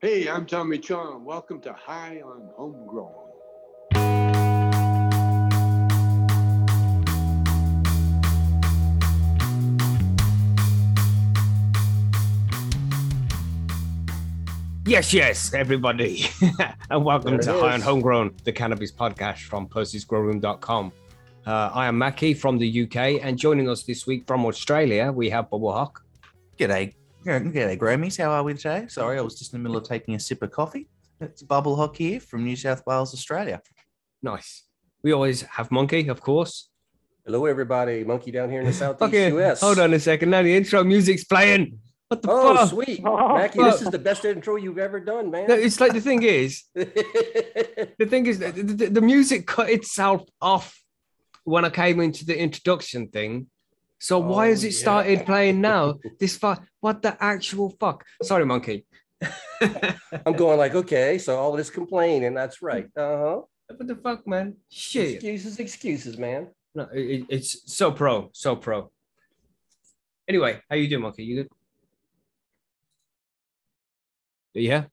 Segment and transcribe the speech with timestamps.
[0.00, 1.24] Hey, I'm Tommy Chong.
[1.24, 3.10] Welcome to High on Homegrown.
[14.86, 16.26] Yes, yes, everybody.
[16.90, 17.80] and welcome There it to High on.
[17.80, 20.92] Homegrown, the cannabis podcast from Percy'sGrowroom.com.
[21.44, 25.28] Uh, I am Mackie from the UK, and joining us this week from Australia, we
[25.30, 26.04] have Bubble Hawk.
[26.56, 26.94] G'day,
[27.28, 28.16] g'day, Grammys.
[28.16, 28.86] How are we today?
[28.88, 30.88] Sorry, I was just in the middle of taking a sip of coffee.
[31.20, 33.60] It's Bubble Hawk here from New South Wales, Australia.
[34.22, 34.64] Nice.
[35.02, 36.70] We always have Monkey, of course.
[37.26, 38.02] Hello, everybody.
[38.02, 39.60] Monkey down here in the southeast Okay, US.
[39.60, 40.30] hold on a second.
[40.30, 41.78] Now the intro music's playing.
[42.08, 42.70] What the Oh, fuck?
[42.70, 43.02] sweet.
[43.04, 43.34] Oh.
[43.36, 45.48] Mackie, this is the best intro you've ever done, man.
[45.48, 50.22] No, it's like the thing is, the thing is, the, the, the music cut itself
[50.40, 50.82] off
[51.44, 53.48] when I came into the introduction thing.
[53.98, 54.78] So why Oh, has it yeah.
[54.78, 55.98] started playing now?
[56.20, 58.04] This fuck, what the actual fuck?
[58.22, 58.86] Sorry, monkey.
[60.26, 62.86] I'm going like, okay, so all this complaining, that's right.
[62.96, 63.40] Uh-huh.
[63.76, 64.56] What the fuck, man?
[64.70, 65.14] Shit.
[65.14, 66.48] Excuses, excuses, man.
[66.74, 68.90] No, it, it- it's so pro, so pro.
[70.28, 71.24] Anyway, how you doing, monkey?
[71.24, 71.48] You good?
[74.54, 74.84] Yeah,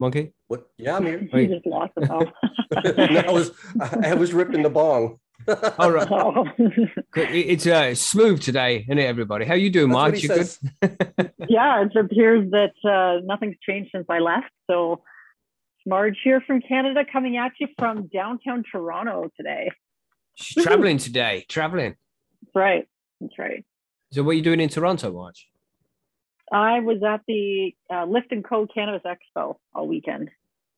[0.00, 0.32] monkey.
[0.48, 0.66] What?
[0.78, 1.28] Yeah, I'm here.
[1.32, 1.48] Wait.
[1.50, 2.26] You just lost it all.
[2.72, 3.50] No, I was
[4.02, 5.18] I was ripping the bong.
[5.78, 6.44] All right, Oh.
[7.16, 9.44] It's uh, smooth today, isn't it, everybody?
[9.44, 10.58] How you doing, That's what Marge?
[10.80, 11.32] good?
[11.48, 14.50] yeah, it appears that uh, nothing's changed since I left.
[14.70, 15.02] So,
[15.84, 19.70] Marge here from Canada, coming at you from downtown Toronto today.
[20.36, 21.44] She's traveling today.
[21.48, 21.96] Traveling.
[22.42, 22.88] That's right.
[23.20, 23.64] That's right.
[24.12, 25.48] So, what are you doing in Toronto, Marge?
[26.52, 28.66] I was at the uh, Lift and Co.
[28.66, 30.30] Cannabis Expo all weekend.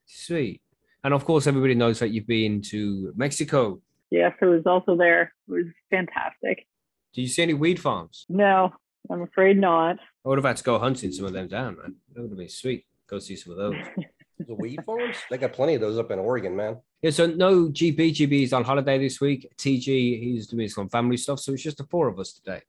[0.06, 0.62] Sweet.
[1.02, 3.82] And of course, everybody knows that you've been to Mexico.
[4.14, 5.32] Yes, I was also there.
[5.48, 6.68] It was fantastic.
[7.14, 8.26] Do you see any weed farms?
[8.28, 8.72] No,
[9.10, 9.96] I'm afraid not.
[10.24, 11.96] I would have had to go hunting some of them down, man.
[12.12, 12.86] That would have been sweet.
[13.08, 13.76] Go see some of those.
[14.36, 15.16] The weed farms?
[15.30, 16.78] They got plenty of those up in Oregon, man.
[17.02, 18.10] Yeah, so no GB.
[18.10, 19.48] GB is on holiday this week.
[19.56, 19.86] TG,
[20.20, 21.38] he's doing some family stuff.
[21.38, 22.60] So it's just the four of us today.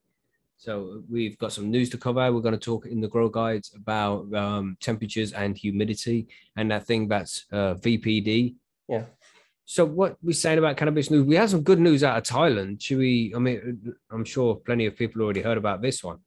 [0.57, 2.31] So we've got some news to cover.
[2.31, 6.85] We're going to talk in the grow guides about um, temperatures and humidity and that
[6.85, 8.53] thing that's uh, VPD.
[8.87, 9.05] Yeah.
[9.65, 12.81] So what we're saying about cannabis news, we have some good news out of Thailand.
[12.81, 13.33] Should we?
[13.35, 16.19] I mean, I'm sure plenty of people already heard about this one.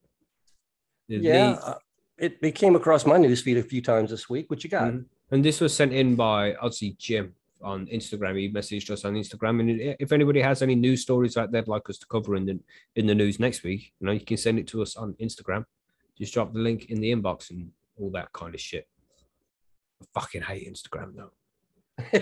[1.08, 1.52] The- Yeah.
[1.52, 1.78] the- uh,
[2.18, 4.50] it, it came across my newsfeed a few times this week.
[4.50, 4.92] What you got?
[4.92, 5.04] Mhm.
[5.30, 8.36] And this was sent in by Aussie Jim on Instagram.
[8.38, 9.60] He messaged us on Instagram.
[9.60, 12.58] And if anybody has any news stories like they'd like us to cover in the
[12.96, 15.64] in the news next week, you know, you can send it to us on Instagram.
[16.16, 18.88] Just drop the link in the inbox and all that kind of shit.
[20.02, 21.30] I fucking hate Instagram though.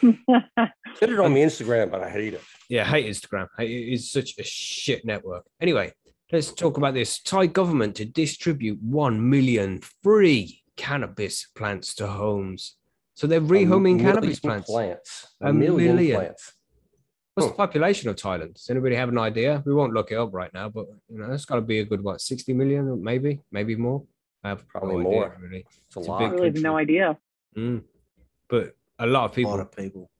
[0.00, 2.42] Put it on my Instagram, but I hate it.
[2.68, 3.46] Yeah, I hate Instagram.
[3.58, 5.44] It's such a shit network.
[5.60, 5.92] Anyway,
[6.32, 7.20] let's talk about this.
[7.20, 12.76] Thai government to distribute 1 million free cannabis plants to homes.
[13.14, 14.70] So they're rehoming A cannabis plants.
[14.70, 15.26] plants.
[15.42, 16.16] A A, million, million.
[16.16, 16.52] plants.
[17.34, 17.52] What's Hmm.
[17.52, 18.54] the population of Thailand?
[18.54, 19.62] Does anybody have an idea?
[19.66, 21.84] We won't look it up right now, but you know, it's got to be a
[21.84, 24.04] good what, 60 million, maybe, maybe more.
[24.42, 25.36] I have Probably no idea, more.
[25.40, 25.66] really.
[25.86, 26.22] It's a It's a lot.
[26.22, 27.18] I really have no idea.
[27.56, 27.82] Mm.
[28.50, 29.52] But a lot of people.
[29.52, 30.10] A lot of people.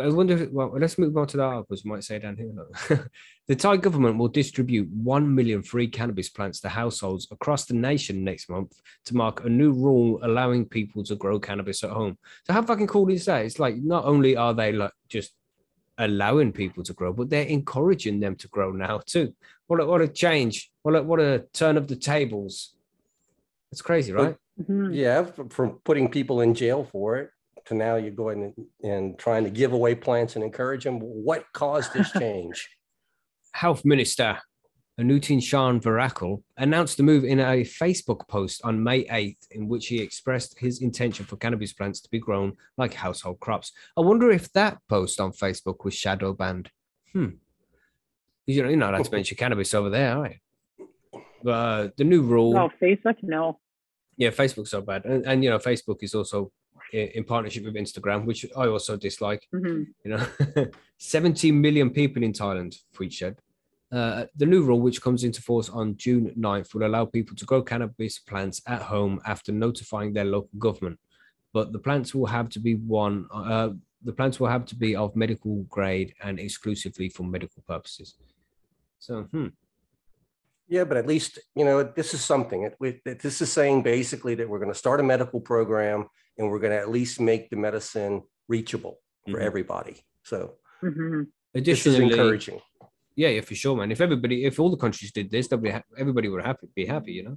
[0.00, 0.40] I wonder.
[0.40, 1.84] If, well, let's move on to the articles.
[1.84, 3.08] Might say down here.
[3.48, 8.22] the Thai government will distribute one million free cannabis plants to households across the nation
[8.22, 8.72] next month
[9.06, 12.16] to mark a new rule allowing people to grow cannabis at home.
[12.46, 13.44] So how fucking cool is that?
[13.44, 15.32] It's like not only are they like just
[15.98, 19.34] allowing people to grow, but they're encouraging them to grow now too.
[19.66, 20.70] What a, what a change!
[20.82, 22.74] What a, what a turn of the tables.
[23.72, 24.36] It's crazy, right?
[24.60, 24.94] Mhm.
[24.94, 27.30] Yeah, from, from putting people in jail for it
[27.66, 30.98] to now you're going and, and trying to give away plants and encourage them.
[31.00, 32.68] What caused this change?
[33.52, 34.38] Health Minister
[34.98, 40.00] Anutin Charnvirakul announced the move in a Facebook post on May 8th, in which he
[40.00, 43.72] expressed his intention for cannabis plants to be grown like household crops.
[43.96, 46.70] I wonder if that post on Facebook was shadow banned.
[47.14, 47.28] Hmm.
[48.46, 51.50] You know, you're not allowed to mention cannabis over there, are you?
[51.50, 53.16] Uh, the new rule, Oh, Facebook?
[53.22, 53.58] No.
[54.20, 56.52] Yeah, Facebook's so bad, and, and you know, Facebook is also
[56.92, 59.42] in, in partnership with Instagram, which I also dislike.
[59.50, 60.26] Hmm you know
[60.98, 63.36] 17 million people in thailand tweet shed
[63.92, 67.44] uh, the new rule which comes into force on june 9th will allow people to
[67.44, 70.96] grow cannabis plants at home after notifying their local government.
[71.52, 73.70] But the plants will have to be one uh,
[74.04, 78.14] the plants will have to be of medical grade and exclusively for medical purposes.
[79.00, 79.48] So hmm.
[80.70, 82.62] Yeah, but at least, you know, this is something.
[82.62, 86.06] It, we- it- this is saying basically that we're going to start a medical program
[86.38, 89.42] and we're going to at least make the medicine reachable for Mhm.
[89.50, 89.96] everybody.
[90.22, 91.22] So hmm
[91.52, 92.60] this is additionally encouraging.
[93.16, 95.82] yeah yeah for sure man if everybody if all the countries did this nobody ha-
[96.02, 97.36] everybody would happy be happy you know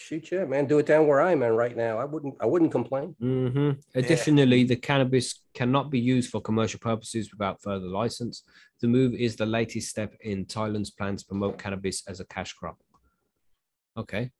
[0.00, 0.64] Shoot, yeah, man.
[0.64, 1.98] Do it down where I'm at right now.
[1.98, 2.34] I wouldn't.
[2.40, 3.14] I wouldn't complain.
[3.20, 3.72] mm-hmm.
[3.94, 8.42] Additionally, the cannabis cannot be used for commercial purposes without further license.
[8.80, 12.54] The move is the latest step in Thailand's plan to promote cannabis as a cash
[12.54, 12.78] crop.
[13.94, 14.30] Okay.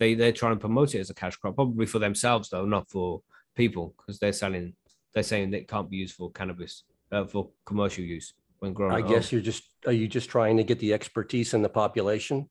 [0.00, 2.90] They they're trying to promote it as a cash crop, probably for themselves though, not
[2.90, 3.22] for
[3.54, 4.74] people, because they're selling.
[5.14, 6.82] They're saying that it can't be used for cannabis
[7.12, 9.36] uh, for commercial use when growing I guess home.
[9.36, 9.62] you're just.
[9.86, 12.48] Are you just trying to get the expertise in the population?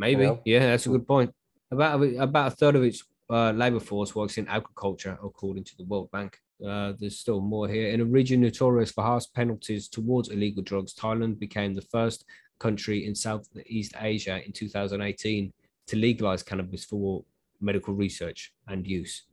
[0.00, 0.24] Maybe.
[0.24, 0.40] know?
[0.44, 1.32] Yeah, that's a good point.
[1.70, 5.76] About a- about a third of its uh, labor force works in agriculture, according to
[5.76, 6.38] the World Bank.
[6.66, 7.90] Uh, there's still more here.
[7.90, 12.24] In a region notorious for harsh penalties towards illegal drugs, Thailand became the first
[12.58, 15.52] country in Southeast Asia in 2018
[15.86, 17.24] to legalize cannabis for
[17.60, 19.24] medical research and use.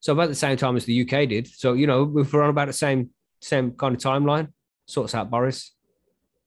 [0.00, 1.46] So about the same time as the UK did.
[1.46, 4.48] So you know, we're on about the same same kind of timeline,
[4.86, 5.72] sorts out Boris.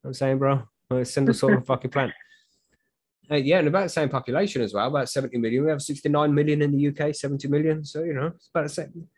[0.04, 0.62] I'm saying, bro.
[1.02, 2.12] Send us all a fucking plan.
[3.30, 5.64] Uh, yeah, and about the same population as well, about 70 million.
[5.64, 7.84] We have 69 million in the UK, 70 million.
[7.84, 9.08] So, you know, it's about the same.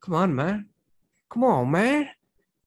[0.00, 0.66] Come on, man.
[1.30, 2.10] Come on, man.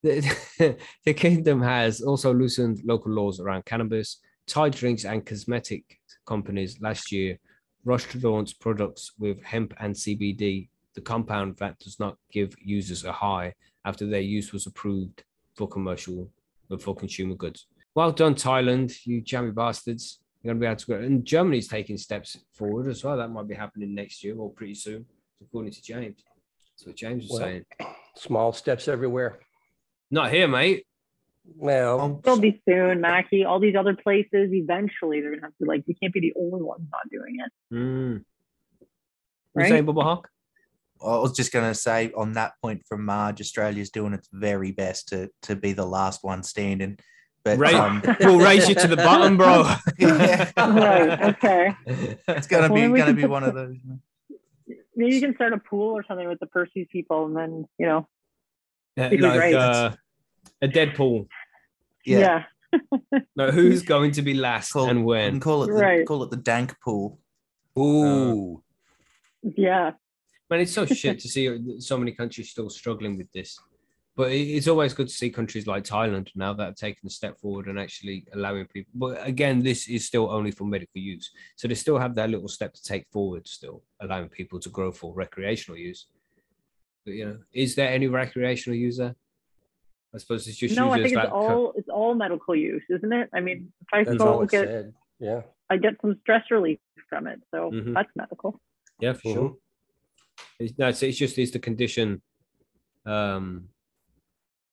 [0.02, 4.18] The, the kingdom has also loosened local laws around cannabis.
[4.46, 5.84] Thai drinks and cosmetic
[6.26, 7.38] companies last year
[7.84, 13.04] rushed to launch products with hemp and CBD, the compound that does not give users
[13.04, 13.54] a high
[13.84, 15.22] after their use was approved
[15.54, 16.30] for commercial,
[16.80, 17.66] for consumer goods.
[17.94, 20.20] Well done, Thailand, you jammy bastards.
[20.42, 20.94] You're gonna be able to go.
[20.94, 23.16] And Germany's taking steps forward as well.
[23.16, 25.06] That might be happening next year or pretty soon,
[25.42, 26.22] according to James.
[26.76, 27.64] That's what James was Well, saying.
[28.16, 29.40] Small steps everywhere.
[30.10, 30.86] Not here, mate.
[31.56, 33.44] Well, It'll be soon, Mackie.
[33.44, 35.84] All these other places, eventually, they're gonna have to be like.
[35.88, 38.24] We can't be the only ones not doing it, Mm.
[39.54, 39.64] right?
[39.64, 40.28] You saying, Bubba Hawk?
[41.02, 44.72] I was just going to say on that point from Marge, Australia's doing its very
[44.72, 46.98] best to to be the last one standing.
[47.56, 47.74] But Right.
[47.74, 49.64] um, We'll raise you to the bottom, bro.
[49.98, 51.22] yeah, right.
[51.34, 51.74] Okay.
[51.86, 53.76] it's gonna Well, be then gonna be one the- of those.
[54.96, 57.86] Maybe you can start a pool or something with the Percy's people, and then you
[57.86, 58.06] know.
[58.96, 59.54] Yeah, like right.
[59.54, 59.92] uh,
[60.60, 61.28] a Deadpool.
[62.04, 63.20] Yeah, Yeah.
[63.36, 65.40] No, who's going to be last Call- and we can when?
[65.40, 66.04] call it the, Right.
[66.06, 67.18] call it the dank pool.
[67.78, 68.62] ooh,
[69.42, 69.92] Yeah.
[70.50, 73.58] Man, it's so shit to see so many countries still struggling with this.
[74.18, 77.38] But it's always good to see countries like Thailand now that have taken a step
[77.38, 78.90] forward and actually allowing people.
[78.92, 81.30] But again, this is still only for medical use.
[81.54, 84.90] So they still have that little step to take forward, still allowing people to grow
[84.90, 86.06] for recreational use.
[87.04, 89.14] But, you know, is there any recreational user?
[90.12, 92.82] I suppose it's just No, I think it's that co- all it's all medical use,
[92.90, 93.30] isn't it?
[93.32, 94.94] I mean, if I that's all smoke it it, said.
[95.20, 95.42] Yeah.
[95.70, 97.94] I get some stress relief from it, so Mhm.
[97.94, 98.60] that's medical.
[98.98, 99.50] Yeah, for sure.
[99.50, 100.64] Mm-hmm.
[100.64, 102.20] It's, no, it's, it's just is the condition.
[103.06, 103.68] Um,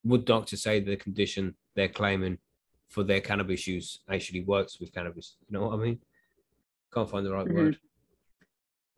[0.05, 2.37] would doctors say the condition they're claiming
[2.87, 5.35] for their cannabis use actually works with cannabis?
[5.49, 5.99] You know what I mean?
[6.93, 7.53] Can't find the right Mhm.
[7.53, 7.79] word.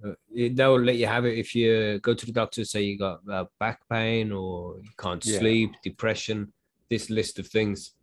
[0.05, 0.13] Uh,
[0.51, 3.45] they'll let you have it if you go to the doctor, say you got uh,
[3.59, 5.39] back pain or you can't Yeah.
[5.39, 6.53] sleep, depression,
[6.89, 7.95] this list of things.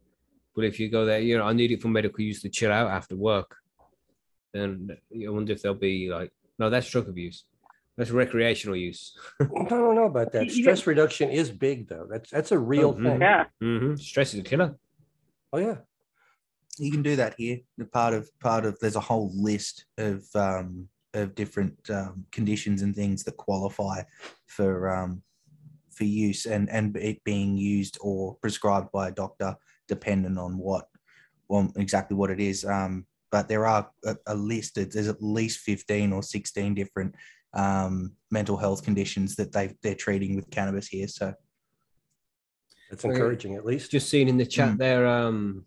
[0.56, 2.72] But if you go there, you know, I need it for medical use to chill
[2.72, 3.56] out after work,
[4.52, 7.44] then I wonder if they'll be like, no, that's drug abuse.
[7.96, 9.16] That's recreational use.
[9.40, 10.46] I don't know about that.
[10.46, 12.06] You- you Stress reduction is big though.
[12.10, 13.02] That's that's a real Mhm.
[13.04, 13.20] thing.
[13.20, 13.44] Yeah.
[13.60, 14.76] hmm Stress is a killer.
[15.52, 15.76] Oh yeah.
[16.78, 17.60] You can do that here.
[17.78, 22.82] The part of part of there's a whole list of um, of different um, conditions
[22.82, 24.02] and things that qualify
[24.46, 25.22] for um,
[25.92, 29.54] for use and and it being used or prescribed by a doctor,
[29.86, 30.88] depending on what
[31.48, 32.64] well exactly what it is.
[32.64, 34.76] Um, but there are a, a list.
[34.78, 37.14] of- There's at least fifteen or sixteen different
[37.54, 41.08] um, mental health conditions that they they're treating with cannabis here.
[41.08, 41.32] So
[42.90, 43.90] That's encouraging at least.
[43.90, 44.78] Just seen in the chat Mm.
[44.78, 45.64] there, um,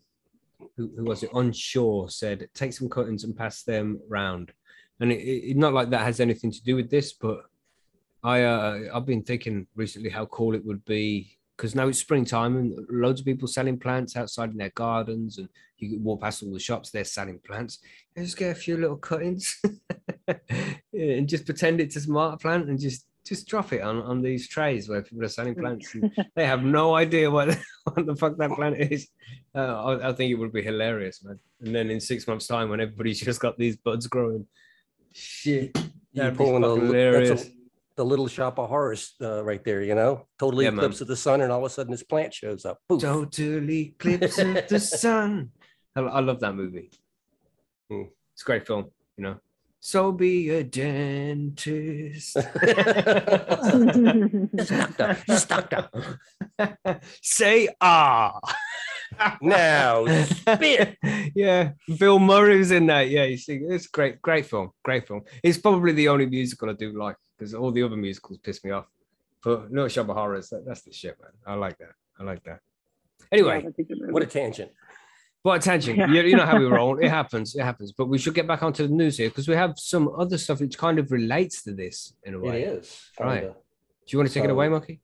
[0.75, 1.29] who, who was it?
[1.34, 4.51] Onshore said, take some cuttings and pass them round.
[5.00, 7.41] And it, it, not like that has anything to do with this, but
[8.24, 12.58] I uh, I've been thinking recently how cool it would be because now it's springtime
[12.58, 16.51] and loads of people selling plants outside in their gardens, and you walk past all
[16.51, 17.79] the shops they're selling plants.
[18.15, 20.15] You just get a few little cuttings Yeah,
[20.93, 24.48] and just pretend it's a smart plant and just just drop it on, on these
[24.48, 27.50] trays where people are selling plants and they have no idea what,
[27.84, 29.10] what the fuck that plant is.
[29.53, 31.38] Uh, I, I think it would be hilarious, man.
[31.60, 34.48] And then in six months' time, when everybody's just got these buds growing,
[35.13, 35.75] shit,
[36.13, 37.29] You're that'd be pulling fucking the, hilarious.
[37.29, 37.51] that's a,
[37.98, 40.86] the little shop of horrors uh, right there, you know, totally Yeah, man.
[40.86, 42.79] eclipse of the sun, and all of a sudden this plant shows up.
[42.88, 43.01] Poof.
[43.01, 45.51] Totally eclipse of the sun.
[45.98, 46.91] I, I love that movie.
[47.89, 48.03] Hmm.
[48.34, 48.86] It's a great film,
[49.17, 49.38] you know.
[49.79, 52.36] So be a dentist.
[54.55, 55.89] Just doctor, just doctor.
[57.22, 58.39] Say ah.
[59.41, 60.98] Now, spit.
[61.36, 63.10] yeah, Bill Murray was in that.
[63.10, 65.22] Yeah, you see, it's great, great film, great film.
[65.43, 68.72] It's probably the only musical I do like because all the other musicals piss me
[68.72, 68.86] off.
[69.43, 71.31] But no Shop Horrors, that, that's the shit, man.
[71.46, 71.93] I like that.
[72.19, 72.60] I like that.
[73.31, 74.12] Anyway, Yeah, that's a good movie.
[74.13, 74.72] What a tangent.
[75.44, 75.96] What attention?
[75.96, 76.08] Yeah.
[76.08, 76.98] You, you know how we roll.
[77.00, 77.56] It happens.
[77.56, 77.91] It happens.
[77.91, 80.60] But we should get back onto the news here because we have some other stuff
[80.60, 82.63] which kind of relates to this in a It way.
[82.63, 83.10] is.
[83.20, 83.41] Right.
[83.41, 83.53] kinda.
[83.53, 85.01] Do you want to take it away, Monkey?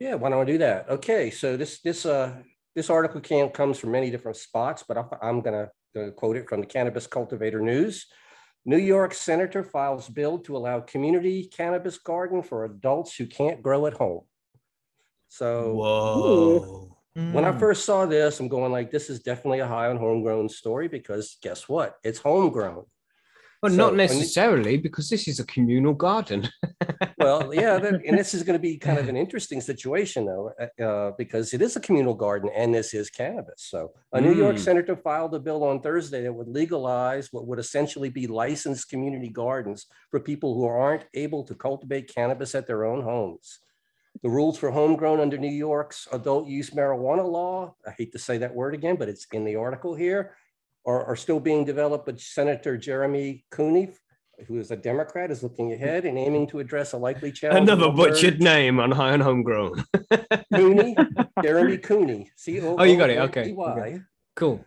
[0.00, 0.88] Yeah, why don't I do that?
[0.88, 2.34] Okay, so this this uh
[2.74, 6.48] this article can comes from many different spots, but I'm, I'm gonna, gonna quote it
[6.48, 8.06] from the Cannabis Cultivator News.
[8.66, 13.86] New York senator files bill to allow community cannabis garden for adults who can't grow
[13.86, 14.22] at home.
[15.28, 16.93] So Whoa.
[17.30, 17.58] When I Mm.
[17.58, 21.36] first saw this, I'm going like, this is definitely a high on homegrown story because
[21.42, 21.96] guess what?
[22.04, 22.84] It's homegrown.
[23.62, 26.48] Well, So, not necessarily because this is a communal garden.
[27.16, 30.50] Well, yeah, that, and this is going to be kind of an interesting situation, though,
[30.60, 33.62] uh, uh, because it is a communal garden and this is cannabis.
[33.70, 34.58] So, a New York Mm.
[34.58, 39.28] senator filed a bill on Thursday that would legalize what would essentially be licensed community
[39.28, 43.60] gardens for people who aren't able to cultivate cannabis at their own homes.
[44.22, 48.38] The rules for homegrown under New York's adult use marijuana law, I hate to say
[48.38, 50.34] that word again, but it's in the article here,
[50.86, 53.90] are, are still being developed, but Senator Jeremy Cooney,
[54.46, 55.82] who is a Democrat, is looking mm-hmm.
[55.82, 57.68] ahead and aiming to address a likely challenge.
[57.68, 59.84] Another butchered name on High and Homegrown.
[60.54, 60.96] Cooney,
[61.42, 63.18] Jeremy Cooney, C O Oh, you got it.
[63.18, 63.42] Okay.
[63.42, 64.00] O N Y, Okay.
[64.36, 64.64] Cool.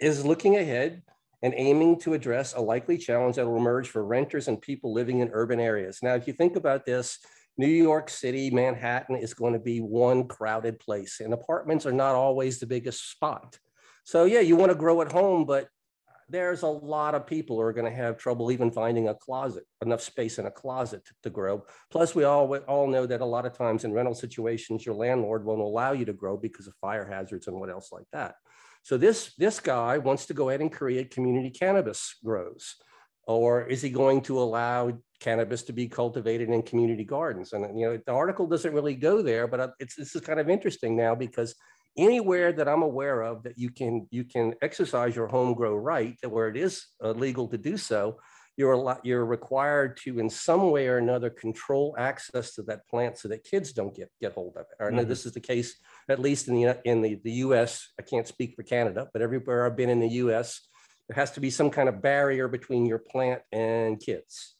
[0.00, 1.02] is looking ahead
[1.42, 5.20] and aiming to address a likely challenge that will emerge for renters and people living
[5.20, 6.00] in urban areas.
[6.02, 7.18] Now, if you think about this,
[7.60, 12.14] New York City, Manhattan is going to be one crowded place, and apartments are not
[12.14, 13.58] always the biggest spot.
[14.04, 15.68] So, yeah, you want to grow at home, but
[16.30, 19.64] there's a lot of people who are going to have trouble even finding a closet,
[19.84, 21.66] enough space in a closet to, grow.
[21.90, 24.94] Plus, we all, we all know that a lot of times in rental situations, your
[24.94, 28.36] landlord won't allow you to grow because of fire hazards and what else like that.
[28.84, 32.76] So this, this guy wants to go ahead and create community cannabis grows.
[33.26, 37.52] Or is he going to allow cannabis to be cultivated in community gardens?
[37.52, 40.48] And you know, the article doesn't really go there, but it's this is kind of
[40.50, 41.54] interesting now because
[41.96, 46.16] anywhere that I'm aware of that you can you can exercise your home grow right,
[46.22, 48.18] that where it is uh, legal to do so,
[48.56, 52.86] you're a lot, you're required to in some way or another control access to that
[52.88, 54.82] plant so that kids don't get get hold of it.
[54.84, 55.08] I know Mhm.
[55.08, 55.76] this is the case
[56.08, 57.88] at least in the in the, the U.S.
[57.98, 60.60] I can't speak for Canada, but everywhere I've been in the U.S.,
[61.08, 64.54] there has to be some kind of barrier between your plant and kids.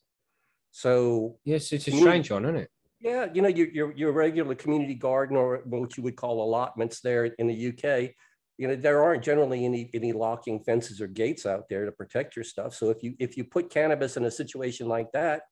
[0.71, 2.71] So Yes, it's a strange one, isn't it?
[3.01, 7.01] yeah, you know, your, your, your regular community garden or what you would call allotments
[7.01, 8.11] there in the UK,
[8.59, 12.37] you know, there aren't generally any, any locking fences or gates out there to protect
[12.37, 12.75] your stuff.
[12.75, 15.43] So if you, if you put cannabis in a situation like that,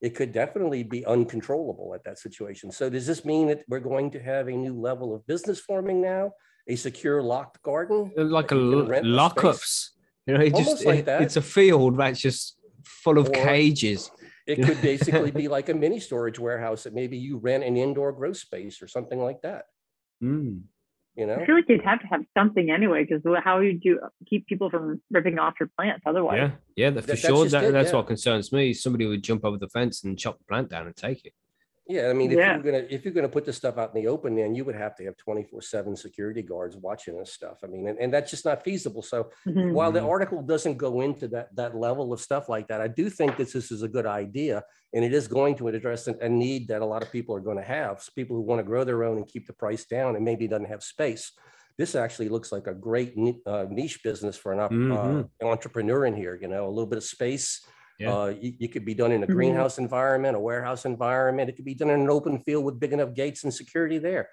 [0.00, 2.70] it could definitely be uncontrollable at that situation.
[2.72, 6.00] So does this mean that we're going to have a new level of business forming
[6.00, 6.32] now?
[6.68, 8.10] A secure locked garden?
[8.16, 9.44] Uh, like a You can l- rent the space?
[9.44, 9.88] lockups.
[10.26, 11.20] You know, it just like it- that.
[11.22, 14.10] it's a field that's just full of Or- cages.
[14.46, 18.12] It could basically be like a mini storage warehouse that maybe you rent an indoor
[18.12, 19.64] grow space or something like that,
[20.22, 20.62] Mm.
[21.16, 21.36] you know?
[21.36, 24.68] I feel like you'd have to have something anyway, because how would you keep people
[24.68, 26.50] from ripping off your plants otherwise?
[26.76, 27.44] Yeah, yeah, for That- sure.
[27.44, 27.96] just That, it, that's yeah.
[27.96, 28.74] what concerns me.
[28.74, 31.32] Somebody would jump over the fence and chop the plant down and take it.
[31.86, 32.54] Yeah, I mean, if Yeah.
[32.54, 34.74] you're gonna, if you're gonna put this stuff out in the open, then you would
[34.74, 37.58] have to have twenty-four seven security guards watching this stuff.
[37.62, 39.02] I mean, and, and that's just not feasible.
[39.02, 39.72] So Mhm.
[39.74, 40.08] while the Mhm.
[40.08, 43.52] article doesn't go into that, that level of stuff like that, I do think that
[43.52, 44.64] this is a good idea.
[44.94, 47.40] And it is going to address a, a need that a lot of people are
[47.40, 50.16] gonna have, s- people who want to grow their own and keep the price down
[50.16, 51.32] and maybe doesn't have space.
[51.76, 53.14] This actually looks like a great
[53.44, 56.96] uh, niche business for an op- uh, entrepreneur in here, you know, a little bit
[56.98, 57.66] of space,
[57.98, 58.12] Yeah.
[58.12, 59.34] uh, you, you could be done in a Mhm.
[59.34, 61.48] greenhouse environment, a warehouse environment.
[61.48, 64.30] It could be done in an open field with big enough gates and security there.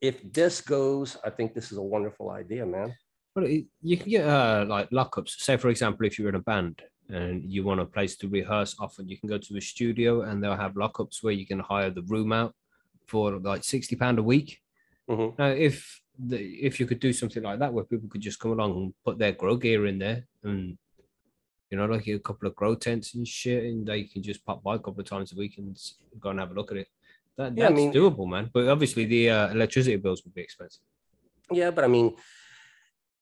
[0.00, 2.94] If this goes, I think this is a wonderful idea, man.
[3.34, 5.30] Well, you can get uh, like lockups.
[5.40, 8.74] Say, for example, if you're in a band and you want a place to rehearse
[8.80, 11.90] often, you can go to a studio and they'll have lockups where you can hire
[11.90, 12.54] the room out
[13.06, 14.60] for like sixty pound a week.
[15.08, 15.38] Mhm.
[15.38, 16.38] Now, if the,
[16.68, 19.18] if you could do something like that where people could just come along and put
[19.18, 20.76] their grow gear in there and
[21.70, 24.62] you know like a couple of grow tents and shit, and they can just pop
[24.62, 25.78] by a couple of times a week and
[26.20, 26.88] go and have a look at it.
[27.36, 28.50] That, Yeah, I that's mean- doable, man.
[28.52, 30.80] But obviously, the uh, electricity bills would be expensive.
[31.50, 32.14] Yeah, but I mean,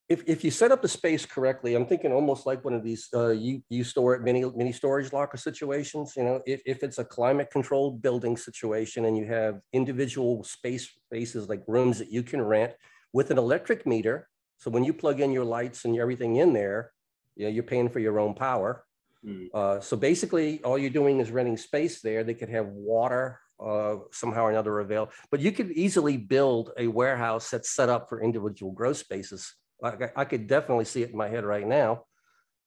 [0.09, 3.09] if, if you set up the space correctly, I'm thinking almost like one of these,
[3.13, 6.97] uh, you, you store it mini, mini storage locker situations, you know, if, if it's
[6.97, 12.23] a climate controlled building situation and you have individual space spaces like rooms that you
[12.23, 12.71] can rent
[13.13, 14.27] with an electric meter.
[14.59, 16.91] So when you plug in your lights and everything in there,
[17.37, 18.83] you know, you're paying for your own power.
[19.25, 19.47] Mm.
[19.53, 22.23] Uh, so basically all you're doing is renting space there.
[22.23, 25.09] They could have water uh, somehow or another avail.
[25.31, 29.55] But you could easily build a warehouse that's set up for individual growth spaces.
[29.81, 32.03] Like I, I could definitely see it in my head right now.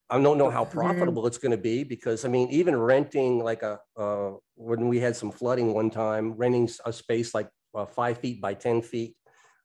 [0.09, 3.63] I don't know how profitable it's going to be because I mean, even renting like
[3.63, 8.19] a uh, when we had some flooding one time, renting a space like uh, five
[8.19, 9.15] feet by ten feet,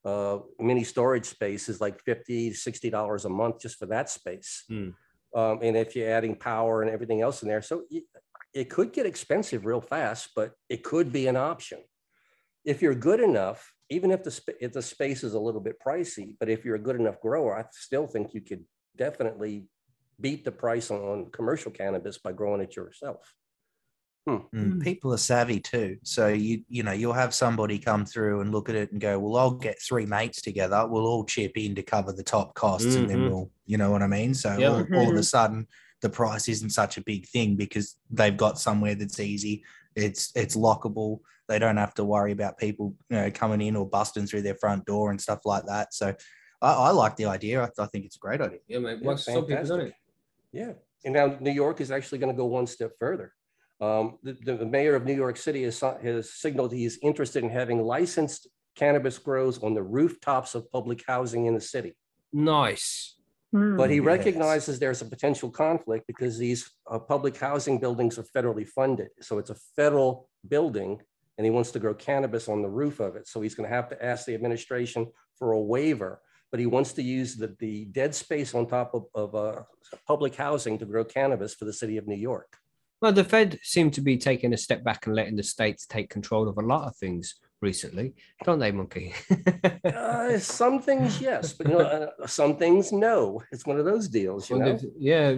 [0.05, 4.63] uh, mini storage space is like 50 60 dollars a month just for that space.
[4.69, 4.89] Hmm.
[5.35, 7.83] Um, and if you're adding power and everything else in there, so
[8.53, 11.79] it could get expensive real fast, but it could be an option.
[12.63, 15.75] If you're good enough, even if the sp- if the space is a little bit
[15.85, 18.63] pricey, but if you're a good enough grower, I still think you could
[18.95, 19.67] definitely
[20.21, 23.33] beat the price on, on commercial cannabis by growing it yourself.
[24.27, 24.81] Mm, Mm.
[24.83, 25.97] People are savvy too.
[26.03, 29.19] So you you know you'll have somebody come through and look at it and go,
[29.19, 30.87] well, I'll get three mates together.
[30.87, 33.29] We'll all chip in to cover the top costs, and then Mhm.
[33.29, 34.33] we'll you know what I mean.
[34.33, 34.69] So Yeah.
[34.69, 35.67] all, all of a sudden
[36.01, 39.63] the price isn't such a big thing because they've got somewhere that's easy.
[39.95, 41.19] It's it's lockable.
[41.47, 44.55] They don't have to worry about people you know coming in or busting through their
[44.55, 45.93] front door and stuff like that.
[45.93, 46.15] So
[46.63, 47.61] I, I like the idea.
[47.61, 48.59] I, I think it's a great idea.
[48.67, 48.99] Yeah, mate.
[49.03, 49.67] Yeah, some people done it?
[49.67, 49.95] fantastic.
[50.51, 53.33] Yeah, and now New York is actually going to go one step further.
[53.81, 57.49] Um, the, the the mayor of New York City has, has signaled he's interested in
[57.49, 61.95] having licensed cannabis grows on the rooftops of public housing in the city.
[62.31, 63.15] Nice.
[63.51, 63.77] Hmm.
[63.77, 64.05] But he Yes.
[64.05, 69.09] recognizes there's a potential conflict because these uh, public housing buildings are federally funded.
[69.21, 71.01] So it's a federal building
[71.37, 73.27] and he wants to grow cannabis on the roof of it.
[73.27, 76.21] So he's going to have to ask the administration for a waiver.
[76.51, 79.63] But he wants to use the, the dead space on top of, of uh,
[80.07, 82.57] public housing to grow cannabis for the city of New York.
[83.01, 86.09] Well, the Fed seem to be taking a step back and letting the states take
[86.09, 89.13] control of a lot of things recently, don't they, Monkey?
[89.85, 91.81] Uh, some things, yes, but you know,
[92.19, 93.41] uh, some things, no.
[93.51, 94.79] It's one of those deals, you Well, know.
[94.97, 95.35] yeah,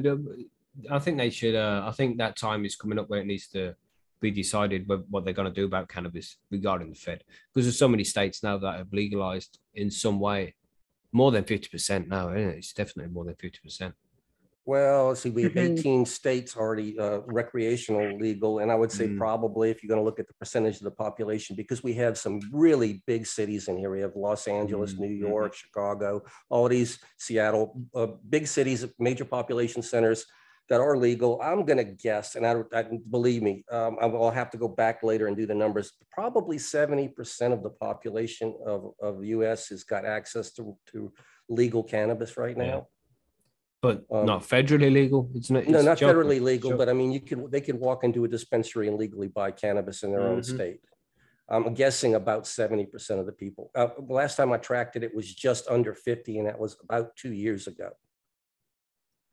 [0.90, 1.56] I think they should.
[1.56, 3.76] Uh, I think that time is coming up where it needs to
[4.22, 7.24] be decided what, they're going to do about cannabis regarding the Fed,
[7.54, 10.56] because there's so many states now that have legalized in some way,
[11.12, 12.30] more than fifty percent now.
[12.30, 12.58] Isn't it?
[12.58, 13.94] It's definitely more than fifty percent.
[14.68, 15.78] Well, let's see, we have Mhm.
[15.80, 19.18] 18 states already uh, recreational legal, and I would say Mm.
[19.18, 22.18] probably if you're going to look at the percentage of the population, because we have
[22.18, 23.90] some really big cities in here.
[23.90, 25.20] We have Los Angeles, New Mhm.
[25.20, 30.26] York, Chicago, all these Seattle, uh, big cities, major population centers
[30.68, 31.40] that are legal.
[31.42, 34.58] I'm going to guess, and I, don't- I believe me, um, I will have to
[34.58, 35.94] go back later and do the numbers.
[36.12, 39.70] Probably 70% of the population of, of the U.S.
[39.70, 41.14] has got access to, to
[41.48, 42.82] legal cannabis right Yeah.
[43.84, 43.90] Now.
[43.90, 45.30] But Um, not federally legal.
[45.36, 45.68] It's not.
[45.68, 46.16] No, not joking.
[46.16, 46.78] federally legal, Sure.
[46.78, 50.04] but I mean, you could, they could walk into a dispensary and legally buy cannabis
[50.04, 50.56] in their own Mhm.
[50.56, 50.82] state.
[51.50, 53.72] I'm guessing about seventy percent of the people.
[53.74, 57.16] Uh, last time I tracked it, it was just under fifty, and that was about
[57.16, 57.92] two years ago.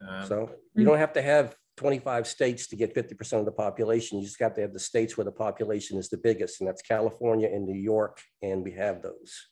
[0.01, 0.87] Um, So you Mm.
[0.87, 4.19] don't have to have twenty-five states to get fifty percent of the population.
[4.21, 6.83] You just have to have the states where the population is the biggest, and that's
[6.83, 9.49] California and New York, and we have those.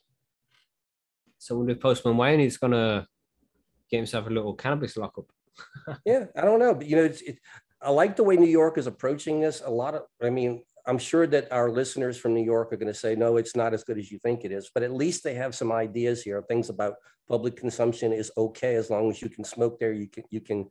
[1.38, 3.08] so when the Postman Wayne is gonna
[3.92, 5.26] get himself a little cannabis lockup.
[6.06, 7.38] Yeah, I don't know, but you know, it's, it,
[7.82, 9.62] I like the way New York is approaching this.
[9.64, 12.92] A lot of, I mean, I'm sure that our listeners from New York are going
[12.92, 15.22] to say, no, it's not as good as you think it is, but at least
[15.22, 16.42] they have some ideas here.
[16.42, 16.94] Things about
[17.28, 20.68] public consumption is okay as long as you can smoke there, you can, you can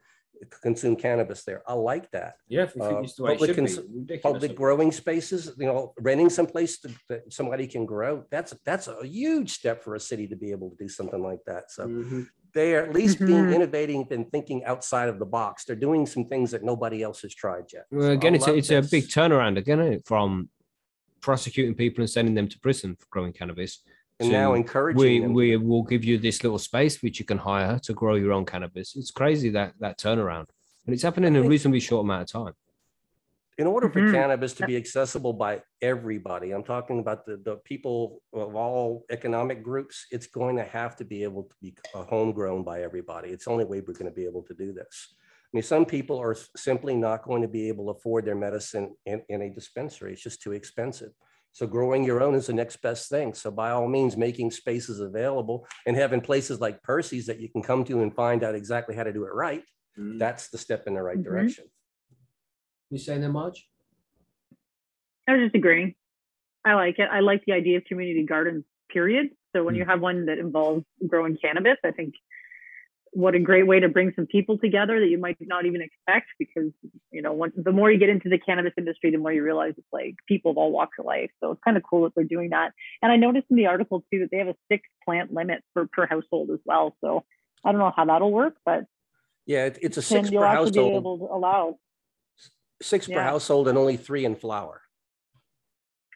[0.49, 1.61] consume cannabis there.
[1.67, 2.35] I like that.
[2.47, 3.79] Yeah, Uh, it's the way it public cons-
[4.23, 8.25] Public growing spaces, you know, renting someplace to- that somebody can grow.
[8.31, 11.39] That's, that's a huge step for a city to be able to do something like
[11.45, 11.71] that.
[11.71, 12.27] So Mhm.
[12.53, 13.55] they are at least being Mhm.
[13.55, 15.65] innovating and thinking outside of the box.
[15.65, 17.85] They're doing some things that nobody else has tried yet.
[17.91, 20.49] Well, So I again, it's a, love it's a big turnaround again from
[21.21, 23.83] prosecuting people and sending them to prison for growing cannabis.
[24.21, 25.33] And now to encouraging we them.
[25.33, 28.45] we will give you this little space which you can hire to grow your own
[28.45, 28.95] cannabis.
[28.95, 30.47] It's crazy that that turnaround,
[30.85, 32.53] and it's happening in a reasonably short amount of time.
[33.57, 34.13] in order for Mhm.
[34.13, 39.61] cannabis to be accessible by everybody, I'm talking about the, the people of all economic
[39.61, 43.29] groups, it's going to have to be able to be uh, homegrown by everybody.
[43.29, 45.13] It's the only way we're going to be able to do this.
[45.19, 48.95] I mean, some people are simply not going to be able to afford their medicine
[49.05, 50.13] in, in a dispensary.
[50.13, 51.11] It's just too expensive.
[51.53, 53.33] So growing your own is the next best thing.
[53.33, 57.61] So by all means, making spaces available and having places like Percy's that you can
[57.61, 59.63] come to and find out exactly how to do it right,
[59.97, 61.23] that's the step in the right Mhm.
[61.23, 61.65] direction.
[62.89, 63.69] You saying that, much?
[65.27, 65.95] I was just agreeing.
[66.63, 67.09] I like it.
[67.11, 69.35] I like the idea of community gardens, period.
[69.53, 72.15] So when you have one that involves growing cannabis, I think
[73.13, 76.27] what a great way to bring some people together that you might not even expect
[76.39, 76.71] because,
[77.11, 79.73] you know, when, the more you get into the cannabis industry, the more you realize
[79.77, 81.29] it's like people of all walks of life.
[81.41, 82.71] So it's kind of cool that they're doing that.
[83.01, 85.87] And I noticed in the article too that they have a six plant limit for
[85.91, 86.95] per household as well.
[87.01, 87.25] So
[87.65, 88.85] I don't know how that'll work, but
[89.45, 90.93] Yeah, it- it's a six per household.
[90.95, 91.79] able to allow.
[92.81, 93.23] six per Yeah.
[93.23, 94.81] household and only three in flower.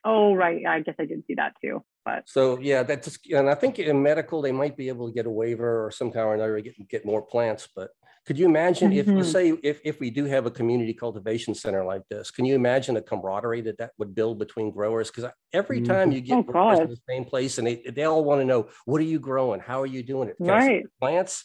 [0.04, 0.62] Oh, right.
[0.62, 1.84] Yeah, I guess I did see that too.
[2.06, 5.26] But So, yeah, that's, and I think in medical, they might be able to get
[5.26, 7.68] a waiver or somehow or another, get, get more plants.
[7.76, 7.90] But
[8.28, 9.32] could you imagine if, let's Mhm.
[9.32, 12.94] say, if, if we do have a community cultivation center like this, can you imagine
[12.94, 15.10] the camaraderie that that would build between growers?
[15.10, 18.24] Because every time you Oh, get growers to the same place and they, they all
[18.24, 19.60] want to know, what are you growing?
[19.60, 20.38] How are you doing it?
[20.38, 20.86] Can Right.
[21.00, 21.44] Plants?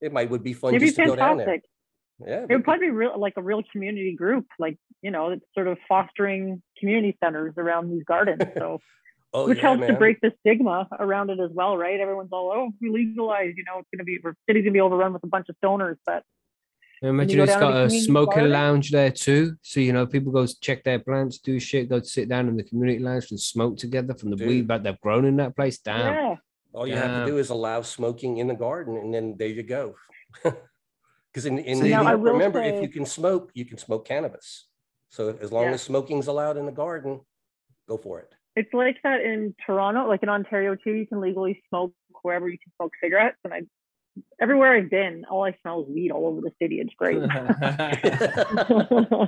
[0.00, 1.62] It might, would be fun it'd be just to go down there.
[2.18, 2.46] Yeah.
[2.48, 5.66] It would probably be real, like a real community group, like you know, it's sort
[5.68, 8.42] of fostering community centers around these gardens.
[8.58, 8.78] So,
[9.36, 11.98] Oh, which yeah, helps to break the stigma around it as well, right?
[11.98, 14.72] Everyone's all, oh, if we legalize, you know, it's going to be, our city's going
[14.72, 15.96] to be overrun with a bunch of stoners.
[16.06, 16.22] But
[17.02, 19.56] Imagine go it's down to got a community smoking lounge there too.
[19.60, 22.62] So you know, people go check their plants, do shit, go sit down in the
[22.62, 24.46] community lounge and smoke together from the Dude.
[24.48, 25.78] weed that they've grown in that place.
[25.78, 26.14] Damn.
[26.14, 26.36] yeah,
[26.72, 29.64] All you have to do is allow smoking in the garden and then there you
[29.64, 29.96] go.
[31.32, 33.76] Because in, in So New now, I York, remember, if you can smoke, you can
[33.76, 34.68] smoke cannabis.
[35.08, 35.72] So as long Yeah.
[35.72, 37.22] as smoking's allowed in the garden,
[37.88, 38.32] go for it.
[38.56, 40.92] It's like that in Toronto, like in Ontario too.
[40.92, 43.36] You can legally smoke wherever you can smoke cigarettes.
[43.44, 43.62] And I,
[44.40, 46.80] everywhere I've been, all I smell is weed all over the city.
[46.80, 47.18] It's great.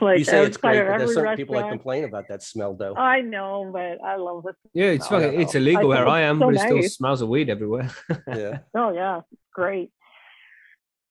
[0.00, 2.74] like you say it's great, but there's every some people that complain about that smell
[2.74, 2.94] though.
[2.96, 4.56] I know, but I love it.
[4.74, 6.82] yeah, it's Oh, fucking, it's illegal I where think I am, so but it still
[6.82, 7.90] smells of weed everywhere.
[8.28, 8.58] yeah.
[8.76, 9.20] Oh yeah,
[9.54, 9.90] great.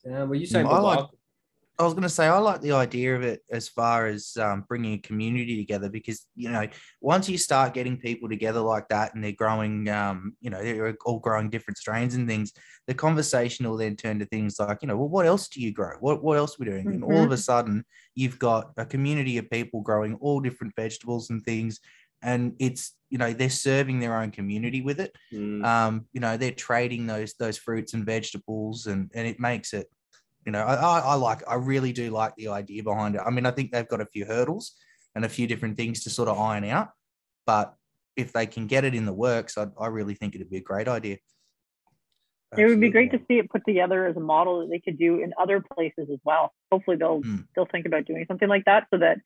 [0.03, 1.05] Damn, were you saying, saying I like-
[1.81, 4.65] I was going to say I like the idea of it as far as um,
[4.67, 6.67] bringing a community together because you know
[7.01, 10.95] once you start getting people together like that and they're growing, um, you know, they're
[11.05, 12.53] all growing different strains and things.
[12.85, 15.73] The conversation will then turn to things like, you know, well, what else do you
[15.73, 15.95] grow?
[15.99, 16.93] What what else are we doing?
[16.93, 21.31] And all of a sudden, you've got a community of people growing all different vegetables
[21.31, 21.79] and things,
[22.21, 25.65] and it's you know they're serving their own community with it Mm.
[25.65, 29.87] um, you know, they're trading those those fruits and vegetables, and and it makes it,
[30.45, 33.21] you know, I, I, I like, I really do like the idea behind it.
[33.25, 34.73] I mean, I think they've got a few hurdles
[35.15, 36.89] and a few different things to sort of iron out,
[37.45, 37.75] but
[38.15, 40.61] if they can get it in the works, I, I really think it'd be a
[40.61, 41.17] great idea.
[42.57, 44.99] It would be great to see it put together as a model that they could
[44.99, 46.53] do in other places as well.
[46.69, 47.47] Hopefully they'll Mm.
[47.55, 49.19] they'll think about doing something like that so that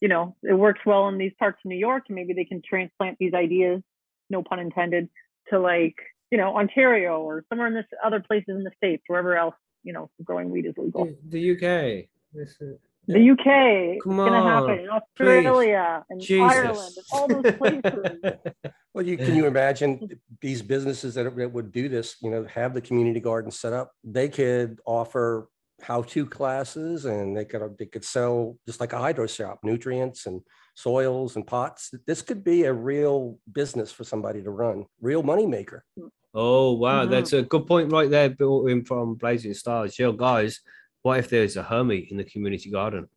[0.00, 2.62] you know it works well in these parts of New York and maybe they can
[2.62, 3.82] transplant these ideas,
[4.30, 5.08] no pun intended,
[5.48, 5.96] to like
[6.30, 9.92] you know Ontario or somewhere in this other places in the states, wherever else you
[9.92, 11.06] know growing weed is legal.
[11.06, 12.08] The, the UK.
[12.32, 16.52] This is- The UK, Come it's gonna happen in Australia and Jesus.
[16.56, 18.34] Ireland and all those places.
[18.94, 22.74] Well, you can you imagine these businesses that, that would do this, you know, have
[22.74, 25.48] the community garden set up, they could offer
[25.80, 30.42] how-to classes and they could they could sell just like a hydro shop, nutrients and
[30.76, 31.90] soils and pots.
[32.06, 35.80] This could be a real business for somebody to run, real moneymaker.
[35.98, 36.08] Hmm.
[36.34, 37.10] Oh wow, Mhm.
[37.10, 39.98] that's a good point right there, built in from Blazing Stars.
[39.98, 40.60] Yo, guys,
[41.02, 43.08] what if there's a hermit in the community garden?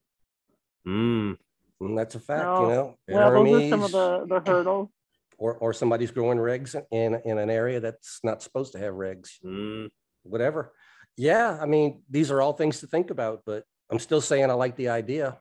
[0.85, 1.37] Mm.
[1.81, 2.61] And that's a fact, No.
[2.61, 2.97] you know.
[3.31, 4.89] well, those are some of the the hurdles.
[5.37, 9.39] or or somebody's growing regs in in an area that's not supposed to have regs.
[9.43, 9.89] Mm.
[10.23, 10.73] whatever.
[11.17, 14.53] Yeah, I mean, these are all things to think about, but I'm still saying I
[14.53, 15.39] like the idea.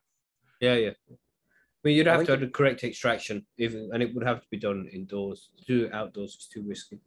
[0.60, 0.90] Yeah, yeah.
[1.10, 1.14] I
[1.82, 4.46] mean, you'd have like to have the correct extraction, even, and it would have to
[4.50, 5.48] be done indoors.
[5.58, 7.00] To do it outdoors is too risky.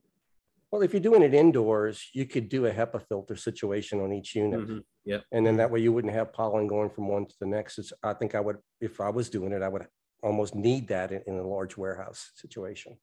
[0.71, 4.35] Well, if you're doing it indoors, you could do a HEPA filter situation on each
[4.35, 4.59] unit.
[4.59, 5.21] Mhm, yeah.
[5.31, 7.77] And then that way you wouldn't have pollen going from one to the next.
[7.77, 9.87] It's, I think I would, if I was doing it, I would
[10.21, 12.97] almost need that in, in a large warehouse situation.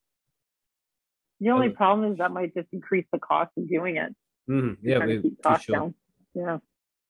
[1.40, 4.14] The only problem is that might just increase the cost of doing it.
[4.48, 5.77] Mhm, Yeah, we, keep for costs sure.
[5.77, 5.94] down.
[6.35, 6.59] Yeah,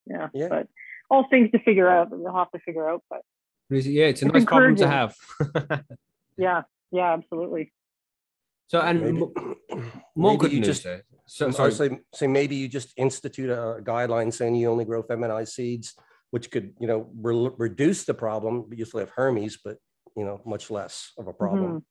[0.07, 0.49] yeah, Yeah.
[0.49, 0.69] But
[1.11, 2.11] all things to figure out.
[2.11, 3.03] that We'll have to figure out.
[3.11, 3.23] But
[3.71, 5.17] Yeah, it's a It's nice problem to have.
[6.37, 6.63] yeah,
[6.93, 7.73] yeah, absolutely.
[8.69, 9.33] So, and Maybe- more
[10.17, 11.05] maybe good you news just- there.
[11.27, 11.73] So, sorry.
[11.73, 15.95] say, say maybe you just institute a guideline saying you only grow feminized seeds,
[16.33, 18.67] which could, you know, re- reduce the problem.
[18.69, 19.79] but You still have Hermes, but,
[20.19, 21.87] you know, much less of a problem.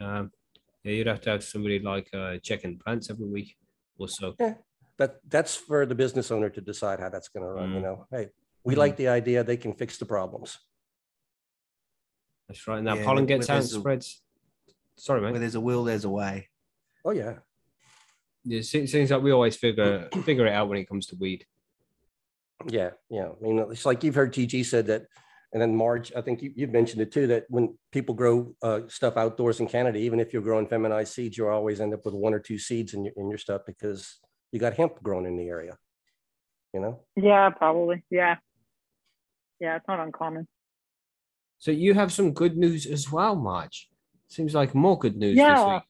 [0.00, 0.30] Um,
[0.84, 3.56] yeah, you'd have to have somebody like uh, checking plants every week
[3.98, 4.34] or so.
[4.98, 7.82] but that's for the business owner to decide how that's gonna run, you Mm.
[7.82, 8.28] know, hey,
[8.64, 8.78] we Mhm.
[8.78, 10.58] like the idea, they can fix the problems.
[12.48, 12.78] That's right.
[12.78, 14.22] And that Yeah, pollen gets out and there's a- spreads.
[14.98, 16.48] Sorry, Where there's a will, there's a way.
[17.04, 17.34] Oh, yeah.
[18.44, 21.16] Yeah, it seems seems like we always figure figure it out when it comes to
[21.16, 21.44] weed.
[22.68, 23.28] Yeah, yeah.
[23.28, 25.06] I mean, it's like you've heard TG said that,
[25.52, 28.80] and then Marge, I think you, you've mentioned it too, that when people grow uh,
[28.88, 32.14] stuff outdoors in Canada, even if you're growing feminized seeds, you always end up with
[32.14, 34.16] one or two seeds in your, in your stuff because
[34.52, 35.76] you got hemp growing in the area,
[36.72, 37.00] you know?
[37.16, 38.04] Yeah, probably.
[38.10, 38.36] Yeah,
[39.60, 40.46] yeah, it's not uncommon.
[41.58, 43.88] So you have some good news as well, Marge.
[44.28, 45.80] Seems like more good news this Yeah.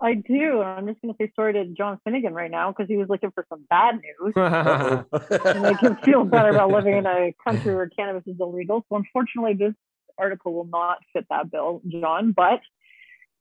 [0.00, 0.62] I do.
[0.62, 3.32] I'm just going to say sorry to John Finnegan right now because he was looking
[3.32, 7.88] for some bad news and make him feel better about living in a country where
[7.88, 8.84] cannabis is illegal.
[8.88, 9.74] So unfortunately, this
[10.16, 12.60] article will not fit that bill, John, but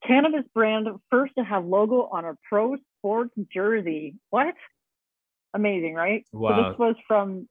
[0.06, 4.16] cannabis brand first to have logo on a pro sports jersey.
[4.32, 4.56] What?
[5.54, 6.26] Amazing, right?
[6.32, 6.70] So Wow.
[6.72, 7.48] this was from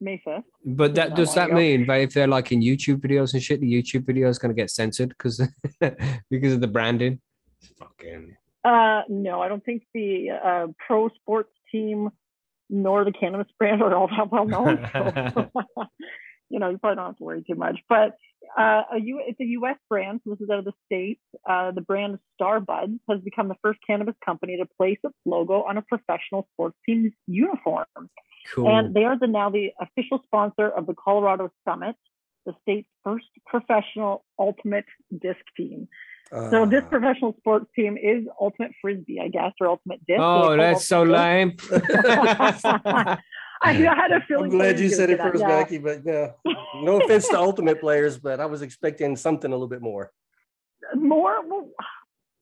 [0.00, 0.44] May 5th.
[0.64, 3.72] But that does that mean that if they're like in YouTube videos and shit, the
[3.72, 5.40] YouTube video is going to get censored because
[6.30, 7.20] because of the branding?
[7.60, 12.10] It's fucking Uh, no, I don't think the uh, pro sports team
[12.70, 14.88] nor the cannabis brand are all that well known.
[14.92, 15.50] So,
[16.50, 17.78] you know, you probably don't have to worry too much.
[17.88, 18.16] But
[18.58, 19.76] uh, a U- it's a U.S.
[19.88, 20.20] brand.
[20.24, 21.20] So this is out of the states.
[21.48, 25.76] Uh, the brand Starbuds has become the first cannabis company to place its logo on
[25.76, 27.86] a professional sports team's uniform,
[28.54, 28.68] cool.
[28.68, 31.96] and they are the now the official sponsor of the Colorado Summit,
[32.46, 34.86] the state's first professional ultimate
[35.20, 35.88] disc team.
[36.50, 36.88] So this Ah.
[36.90, 40.20] professional sports team is Ultimate Frisbee, I guess, or Ultimate Disc.
[40.20, 41.56] oh, that's so lame.
[43.62, 44.50] I had a feeling.
[44.52, 45.48] I'm glad you said it first, that.
[45.48, 46.32] Becky, but yeah,
[46.82, 50.10] no offense to ultimate players, but I was expecting something a little bit more.
[50.94, 51.68] More, well,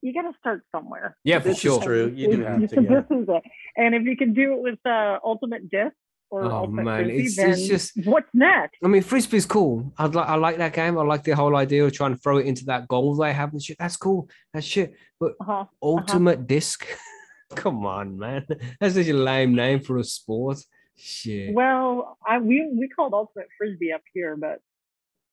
[0.02, 1.16] you got to start somewhere.
[1.24, 1.82] yeah, for This is sure.
[1.82, 2.12] true.
[2.14, 2.88] You do have you- to, so yeah.
[3.00, 3.42] This is it.
[3.76, 5.94] And if you can do it with uh, Ultimate Disc
[6.30, 8.76] or Oh, Ultimate man, Frisbee, it's- then it's just- what's next?
[8.84, 9.92] I mean, frisbee's cool.
[9.98, 10.98] I like I like that game.
[10.98, 13.52] I like the whole idea of trying to throw it into that goal they have
[13.52, 13.78] and shit.
[13.78, 14.28] That's cool.
[14.52, 14.94] That's shit.
[15.18, 15.64] But Uh-huh.
[15.82, 16.86] ultimate disc,
[17.54, 18.44] come on, man.
[18.80, 20.58] That's such a lame name for a sport.
[20.96, 21.54] Shit.
[21.54, 24.60] Well, I we we called Ultimate Frisbee up here, but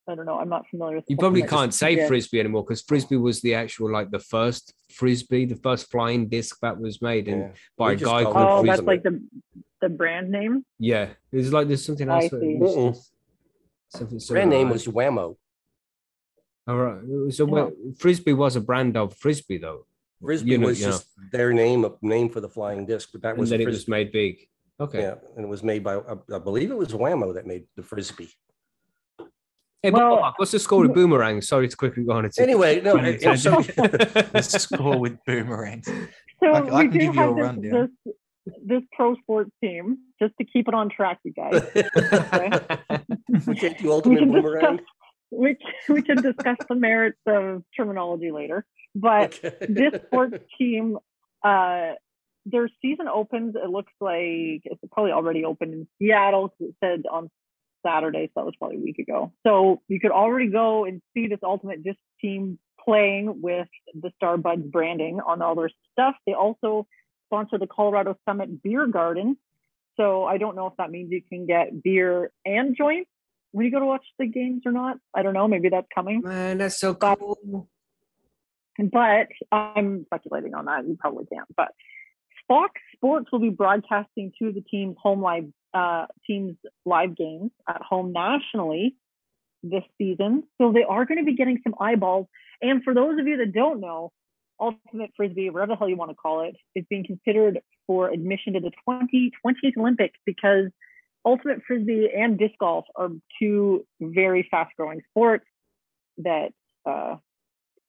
[0.08, 0.38] I don't know.
[0.38, 1.06] I'm not familiar with.
[1.08, 2.08] You probably can't say Disc.
[2.10, 6.58] frisbee anymore because frisbee was the actual like the first frisbee, the first flying disc
[6.62, 7.52] that was made in Yeah.
[7.78, 8.67] by We a guy called Oh, Frisbee.
[8.67, 9.23] that's like the
[9.80, 10.65] the brand name.
[10.80, 12.30] Yeah, it's like there's something else.
[12.30, 12.56] that see.
[12.56, 13.12] was-
[13.89, 15.38] something Brand name was Wham-O.
[16.67, 17.34] All right.
[17.34, 17.52] So Yeah.
[17.52, 19.86] what, frisbee was a brand of frisbee though,
[20.21, 20.91] Frisbee You know- was you know.
[20.93, 23.63] just their name, a name for the flying disc, but that and was then a
[23.63, 24.47] it was made big.
[24.80, 25.02] Okay.
[25.02, 27.84] Yeah, and it was made by, I I believe it was Wham-O that made the
[27.84, 28.30] Frisbee.
[29.82, 31.42] Hey, but Well- Mark, what's the score with boomerang?
[31.42, 32.26] Sorry to quickly go on.
[32.26, 35.86] It's Anyway, no, Funny and- and so- The score with boomerangs.
[36.40, 37.90] So I- I we can do give you a have this, rundown.
[38.06, 38.14] this
[38.66, 41.64] this pro sports team just to keep it on track, you guys.
[43.48, 44.78] we can't do ultimate can boomerang.
[44.78, 44.86] discuss-
[45.32, 45.58] We
[45.90, 49.56] we can discuss the merits of terminology later, but Okay.
[49.68, 50.98] this sports team,
[51.44, 51.94] uh,
[52.45, 53.56] their season opens.
[53.56, 56.49] It looks like it's probably already open in Seattle.
[56.49, 57.29] 'cause It said on
[57.86, 59.32] Saturday, so that was probably a week ago.
[59.45, 64.69] So you could already go and see this ultimate disc team playing with the Starbuds
[64.71, 66.15] branding on all their stuff.
[66.25, 66.88] They also
[67.27, 69.38] sponsor the Colorado Summit Beer Garden.
[69.95, 73.10] So I don't know if that means you can get beer and joints
[73.51, 74.97] when you go to watch the games or not.
[75.13, 75.47] I don't know.
[75.47, 76.21] Maybe that's coming.
[76.21, 77.67] Man, that's so But- cool.
[78.79, 80.86] But I'm speculating on that.
[80.88, 81.47] You probably can't.
[81.56, 81.73] But
[82.54, 87.50] Fox Sports will be broadcasting two of the team's home live uh, teams live games
[87.68, 88.96] at home nationally
[89.63, 90.44] this season.
[90.62, 92.28] So they are going to be getting some eyeballs.
[92.62, 94.12] And for those of you that don't know,
[94.60, 98.54] Ultimate Frisbee, whatever the hell you want to call it, is being considered for admission
[98.54, 100.66] to the 2020 Olympics because
[101.26, 103.10] Ultimate Frisbee and disc golf are
[103.42, 105.46] two very fast growing sports
[106.20, 106.50] that
[106.86, 107.16] uh,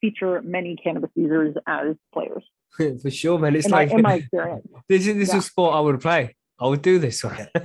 [0.01, 2.45] feature many cannabis users as players.
[3.03, 3.55] For sure, man.
[3.57, 4.67] It's In, like my, in my experience.
[4.89, 5.37] this is this Yeah.
[5.39, 6.35] is a sport I would play.
[6.61, 7.37] I would do this one.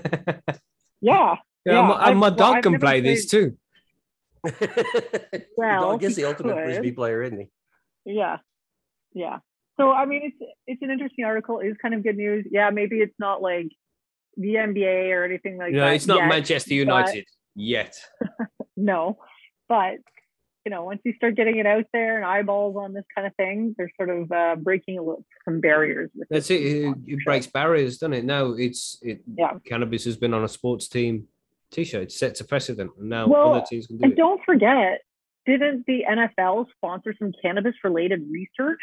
[1.02, 1.36] Yeah.
[1.66, 3.56] Yeah, and my- and my dog I've can never play this too.
[4.44, 6.64] The Well, dog is the ultimate could.
[6.66, 7.48] frisbee player, isn't he?
[8.06, 8.38] Yeah.
[9.14, 9.38] Yeah.
[9.80, 11.60] So I mean it's it's an interesting article.
[11.62, 12.46] It's kind of good news.
[12.52, 13.68] Yeah, maybe it's not like
[14.36, 15.86] the NBA or anything like No, that.
[15.88, 16.28] No, it's not yet.
[16.28, 17.96] Manchester United yet.
[18.76, 19.20] No.
[19.68, 20.00] But
[20.66, 23.36] you know, once you start getting it out there and eyeballs on this kind of
[23.36, 26.10] thing, they're sort of uh, breaking a little, some barriers.
[26.14, 26.62] With That's it.
[26.62, 28.26] It, it breaks barriers, doesn't it?
[28.26, 29.22] Now it's it.
[29.36, 29.54] Yeah.
[29.66, 31.28] Cannabis has been on a sports team
[31.72, 32.04] T-shirt.
[32.04, 34.18] It sets a precedent, and now Well, other teams can do And it.
[34.18, 35.02] don't forget,
[35.46, 38.82] didn't the NFL sponsor some cannabis-related research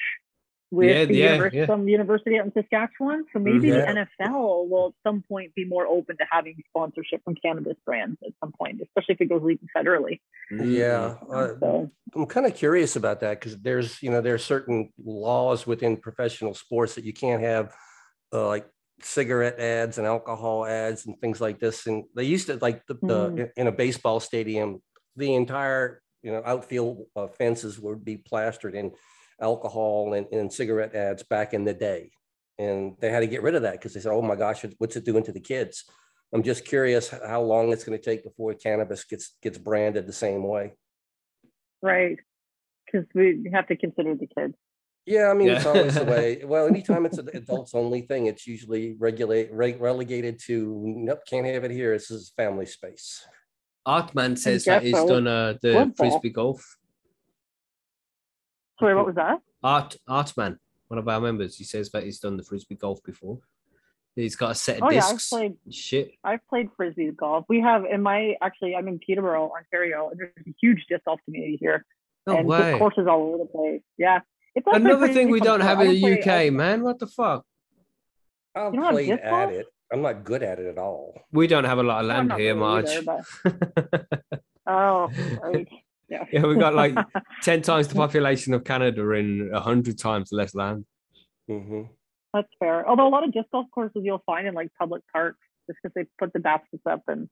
[0.70, 1.66] with Yeah, the yeah, university, yeah.
[1.66, 3.24] some university out in Saskatchewan?
[3.32, 3.84] So maybe Mhm.
[3.84, 8.18] the NFL will at some point be more open to having sponsorship from cannabis brands
[8.26, 10.20] at some point, especially if it goes legal federally.
[10.50, 14.38] Yeah, uh, So I'm kind of curious about that because there's, you know, there are
[14.38, 17.74] certain laws within professional sports that you can't have,
[18.32, 18.68] uh, like
[19.02, 21.86] cigarette ads and alcohol ads and things like this.
[21.86, 24.82] And they used to like the, the in a baseball stadium,
[25.16, 28.92] the entire, you know, outfield uh, fences would be plastered in
[29.40, 32.10] alcohol and, and cigarette ads back in the day.
[32.58, 34.96] And they had to get rid of that because they said, "Oh my gosh, what's
[34.96, 35.84] it doing to the kids?"
[36.32, 40.12] I'm just curious how long it's going to take before cannabis gets gets branded the
[40.12, 40.72] same way.
[41.82, 42.16] right,
[42.84, 44.54] because we have to consider the kids.
[45.04, 45.56] Yeah, I mean, Yeah.
[45.58, 46.42] it's always the way.
[46.44, 51.46] Well, anytime it's an adults only thing, it's usually regulate re- relegated to nope, can't
[51.46, 51.92] have it here.
[51.92, 53.24] This is family space.
[53.86, 55.06] Artman says that he's so.
[55.06, 56.10] done uh, the Football.
[56.10, 56.76] frisbee golf.
[58.78, 59.38] Sorry, what was that?
[59.62, 60.58] Art Artman,
[60.88, 63.38] one of our members, he says that he's done the frisbee golf before.
[64.14, 65.54] He's got a set of Oh yeah, I've played.
[65.70, 66.12] Shit.
[66.24, 67.44] I've played frisbee golf.
[67.48, 71.20] We have in my actually, I'm in Peterborough, Ontario, and there's a huge disc golf
[71.26, 71.84] community here,
[72.26, 72.58] No and way.
[72.72, 73.82] just courses all over the place.
[73.98, 74.20] Yeah,
[74.54, 76.82] it's Another thing we don't have in the don't play- UK, man.
[76.82, 77.44] What the fuck?
[78.54, 79.52] I've you know played at golf?
[79.52, 79.66] it.
[79.92, 81.20] I'm not good at it at all.
[81.30, 82.86] We don't have a lot of land here, really Marge.
[82.88, 83.02] either,
[83.44, 85.10] but- Oh,
[85.42, 85.68] right.
[86.08, 86.24] Yeah.
[86.32, 86.94] Yeah, we got like
[87.42, 90.84] 10 times the population of Canada in 100 times less land.
[91.48, 91.82] hmm
[92.32, 92.88] That's fair.
[92.88, 95.38] Although a lot of disc golf courses you'll find in like public parks,
[95.68, 97.28] just because they put the baskets up and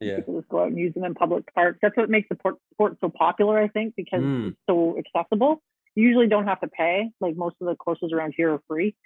[0.00, 0.16] Yeah.
[0.16, 1.78] people just go out and use them in public parks.
[1.82, 4.48] That's what makes the port- sport so popular, I think, because Mm.
[4.48, 5.62] it's so accessible.
[5.94, 7.10] You usually don't have to pay.
[7.20, 8.96] Like most of the courses around here are free,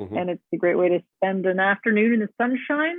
[0.00, 0.18] Mhm.
[0.18, 2.96] and it's a great way to spend an afternoon in the sunshine,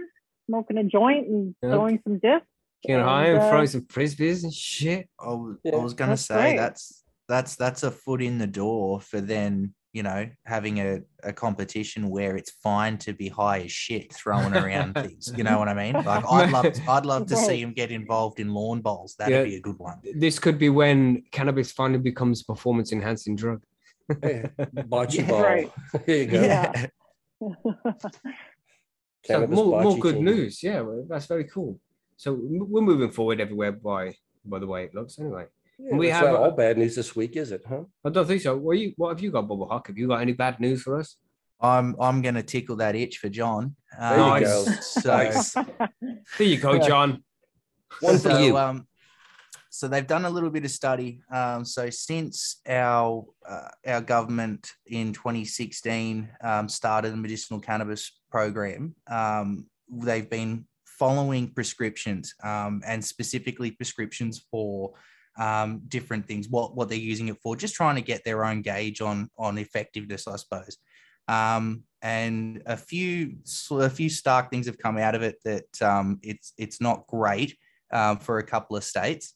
[0.47, 1.71] smoking a joint and Yep.
[1.71, 2.47] throwing some discs.
[2.84, 5.10] Getting And, high and uh, throwing some frisbees and shit.
[5.20, 6.58] I was, Yeah, I was gonna that's say great.
[6.58, 11.34] that's that's that's a foot in the door for then you know having a, a
[11.34, 15.34] competition where it's fine to be high as shit throwing around things.
[15.36, 15.94] You know what I mean?
[15.94, 19.16] Like I'd love I'd love to see him get involved in lawn bowls.
[19.18, 19.44] That'd Yeah.
[19.46, 20.00] be a good one.
[20.16, 23.64] This could be when cannabis finally becomes a performance enhancing drug.
[24.22, 25.28] Hey, bocce Yeah.
[25.30, 25.42] ball.
[25.42, 25.72] Right.
[26.06, 26.42] There you go.
[26.44, 26.86] Yeah.
[29.26, 30.26] So more, more good team.
[30.26, 30.62] news.
[30.62, 31.80] Yeah, that's very cool.
[32.17, 35.19] So we're moving forward everywhere by by the way it looks.
[35.19, 35.45] Anyway,
[35.80, 37.63] Yeah, We have all bad news this week, is it?
[37.67, 37.84] Huh?
[38.06, 38.56] I don't think so.
[38.58, 39.88] What you what have you got, Bubble Hawk?
[39.88, 41.17] Have you got any bad news for us?
[41.60, 43.75] I'm I'm gonna tickle that itch for John.
[43.99, 44.65] There you Um, go.
[44.82, 45.54] So, Nice.
[45.54, 47.23] There you go, John.
[47.99, 48.58] One for so, you.
[48.58, 48.88] Um,
[49.69, 51.21] so they've done a little bit of study.
[51.34, 58.95] Um, so since our uh, our government in 2016 um, started the medicinal cannabis program,
[59.08, 60.65] um, they've been
[60.98, 64.94] following prescriptions um, and specifically prescriptions for
[65.38, 66.48] um, different things.
[66.50, 69.58] What what they're using it for, just trying to get their own gauge on on
[69.58, 70.78] effectiveness, I suppose.
[71.28, 73.38] Um, and a few
[73.72, 77.58] a few stark things have come out of it that um, it's it's not great
[77.92, 79.34] um, for a couple of states.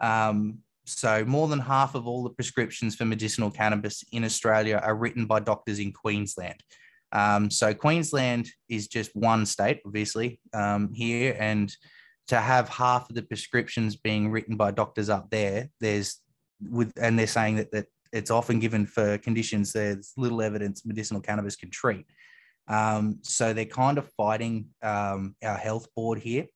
[0.00, 4.96] Um, so more than half of all the prescriptions for medicinal cannabis in Australia are
[4.96, 6.60] written by doctors in Queensland.
[7.12, 11.74] Um, so Queensland is just one state, obviously, um, here, and
[12.28, 16.20] to have half of the prescriptions being written by doctors up there, there's
[16.70, 21.20] with, and they're saying that that it's often given for conditions there's little evidence medicinal
[21.20, 22.06] cannabis can treat.
[22.68, 26.46] Um, so they're kind of fighting um, our health board here.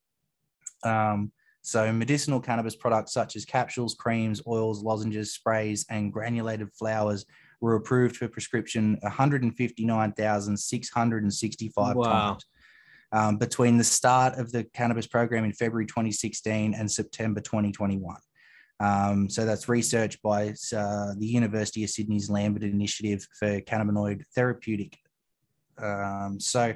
[0.85, 7.27] Um, so medicinal cannabis products such as capsules, creams, oils, lozenges, sprays, and granulated flowers
[7.61, 12.05] were approved for prescription 159,665 Wow.
[12.05, 12.45] times
[13.13, 18.17] um, between the start of the cannabis program in February 2016 and September 2021.
[18.79, 24.99] Um, so that's research by uh, the University of Sydney's Lambert Initiative for Cannabinoid Therapeutic.
[25.79, 26.75] Um, so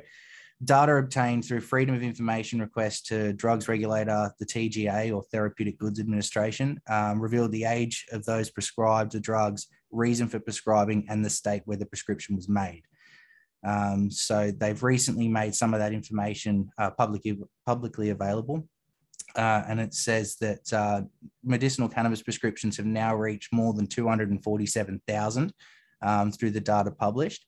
[0.62, 6.00] data obtained through Freedom of Information request to drugs regulator, the TGA or Therapeutic Goods
[6.00, 11.30] Administration, um, revealed the age of those prescribed the drugs, reason for prescribing, and the
[11.30, 12.82] state where the prescription was made.
[13.64, 18.68] Um, so they've recently made some of that information uh, publicly publicly available.
[19.36, 21.02] Uh, and it says that uh,
[21.44, 25.52] medicinal cannabis prescriptions have now reached more than 247,000
[26.02, 27.46] um, through the data published.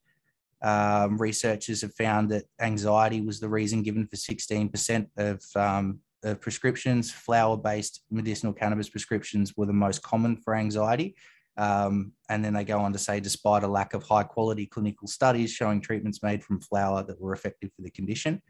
[0.62, 6.40] Um, researchers have found that anxiety was the reason given for 16% of, um, of
[6.40, 7.10] prescriptions.
[7.10, 11.16] Flower based medicinal cannabis prescriptions were the most common for anxiety.
[11.56, 15.08] Um, and then they go on to say, despite a lack of high quality clinical
[15.08, 18.40] studies showing treatments made from flower that were effective for the condition.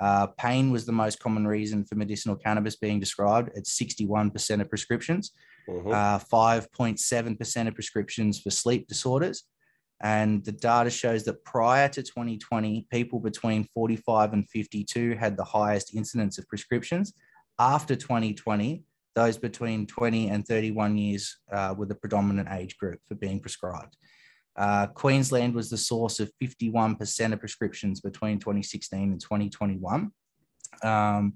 [0.00, 4.68] Uh, pain was the most common reason for medicinal cannabis being described at 61% of
[4.68, 5.32] prescriptions
[5.68, 5.92] Mhm.
[5.92, 9.44] uh, 5.7% of prescriptions for sleep disorders.
[10.02, 15.44] And the data shows that prior to 2020, people between 45 and 52 had the
[15.44, 17.12] highest incidence of prescriptions.
[17.58, 18.82] After 2020,
[19.14, 23.96] those between 20 and 31 years uh, were the predominant age group for being prescribed.
[24.56, 30.10] Uh, Queensland was the source of 51% of prescriptions between 2016 and 2021.
[30.82, 31.34] Um,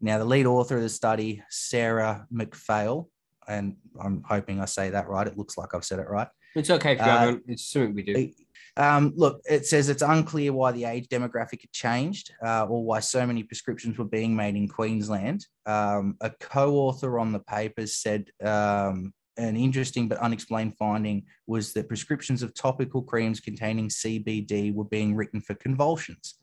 [0.00, 3.08] now, the lead author of the study, Sarah MacPhail,
[3.48, 5.26] and I'm hoping I say that right.
[5.26, 6.28] It looks like I've said it right.
[6.56, 7.38] It's okay you Uh.
[7.46, 8.32] It's something we do.
[8.78, 13.00] Um, look, it says it's unclear why the age demographic had changed uh, or why
[13.00, 15.46] so many prescriptions were being made in Queensland.
[15.64, 21.72] Um, a co author on the papers said um, an interesting but unexplained finding was
[21.74, 26.36] that prescriptions of topical creams containing CBD were being written for convulsions.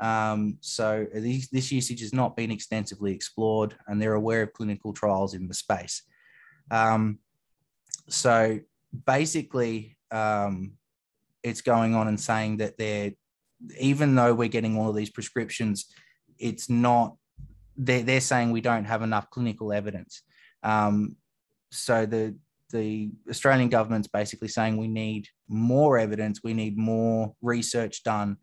[0.00, 4.92] Um, so these, this usage has not been extensively explored, and they're aware of clinical
[4.92, 6.02] trials in the space.
[6.70, 7.18] Um,
[8.08, 8.60] so
[9.06, 10.72] basically, um,
[11.42, 13.12] it's going on and saying that they're
[13.78, 15.86] even though we're getting all of these prescriptions,
[16.38, 17.16] it's not
[17.76, 20.22] they're, they're saying we don't have enough clinical evidence.
[20.62, 21.16] Um,
[21.70, 22.36] so the
[22.70, 28.36] the Australian government's basically saying we need more evidence, we need more research done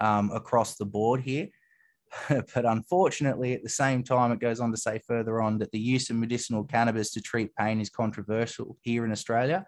[0.00, 1.48] um, across the board here.
[2.28, 5.80] but unfortunately, at the same time, it goes on to say further on that the
[5.80, 9.64] use of medicinal cannabis to treat pain is controversial here in Australia.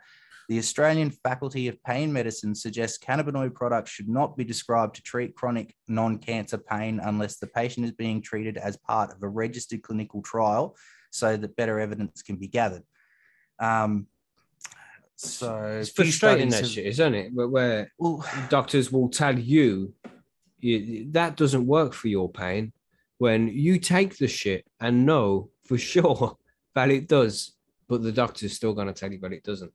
[0.48, 5.34] The Australian Faculty of Pain Medicine suggests cannabinoid products should not be described to treat
[5.34, 9.82] chronic non cancer pain unless the patient is being treated as part of a registered
[9.82, 10.76] clinical trial
[11.10, 12.82] so that better evidence can be gathered.
[13.58, 14.06] Um,
[15.16, 17.32] so It's frustrating that shit, isn't it?
[17.32, 19.94] Where, where well, doctors will tell you,
[20.58, 22.72] you that doesn't work for your pain
[23.18, 26.36] when you take the shit and know for sure
[26.74, 27.52] that it does,
[27.88, 29.72] but the doctor's still going to tell you that it doesn't.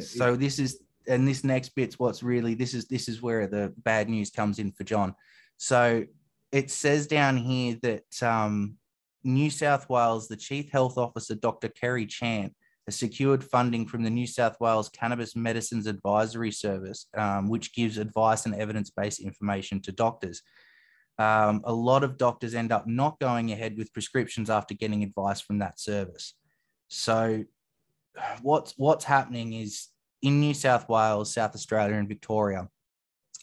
[0.00, 3.72] So this is and this next bit's what's really this is this is where the
[3.78, 5.14] bad news comes in for John.
[5.56, 6.04] So
[6.52, 8.76] it says down here that um,
[9.24, 11.68] New South Wales, the Chief Health Officer, Dr.
[11.68, 12.54] Kerry Chant,
[12.86, 17.98] has secured funding from the New South Wales Cannabis Medicines Advisory Service, um, which gives
[17.98, 20.42] advice and evidence based information to doctors.
[21.18, 25.40] Um, a lot of doctors end up not going ahead with prescriptions after getting advice
[25.40, 26.34] from that service.
[26.88, 27.44] So,
[28.42, 29.88] what's what's happening is
[30.22, 32.68] in New South Wales, South Australia, and Victoria,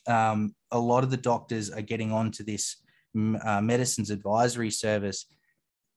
[0.08, 2.78] um, a lot of the doctors are getting onto this
[3.16, 5.26] uh, medicines advisory service,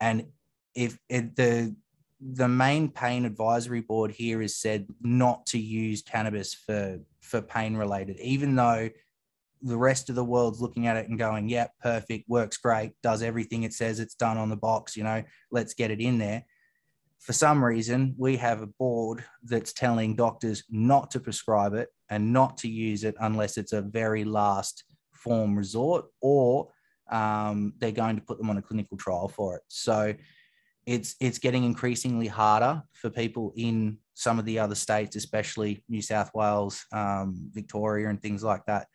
[0.00, 0.26] and
[0.74, 1.74] if it, the
[2.20, 7.76] the main pain advisory board here has said not to use cannabis for for pain
[7.76, 8.88] related, even though
[9.62, 13.22] the rest of the world's looking at it and going, "Yeah, perfect, works great, does
[13.22, 16.44] everything it says it's done on the box." You know, let's get it in there.
[17.20, 22.32] For some reason, we have a board that's telling doctors not to prescribe it and
[22.32, 26.68] not to use it unless it's a very last form resort, or
[27.10, 29.62] um, they're going to put them on a clinical trial for it.
[29.68, 30.14] So
[30.86, 36.02] it's it's getting increasingly harder for people in some of the other states, especially New
[36.02, 38.86] South Wales, um, Victoria, and things like that,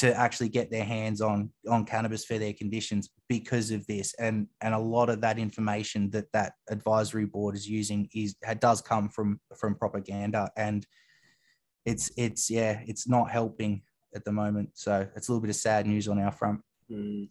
[0.00, 4.14] to actually get their hands on on cannabis for their conditions because of this.
[4.18, 8.80] And and a lot of that information that that advisory board is using is does
[8.80, 10.86] come from from propaganda, and
[11.84, 13.82] it's it's yeah, it's not helping
[14.14, 14.70] at the moment.
[14.74, 16.60] So it's a little bit of sad news on our front.
[16.90, 17.28] mm,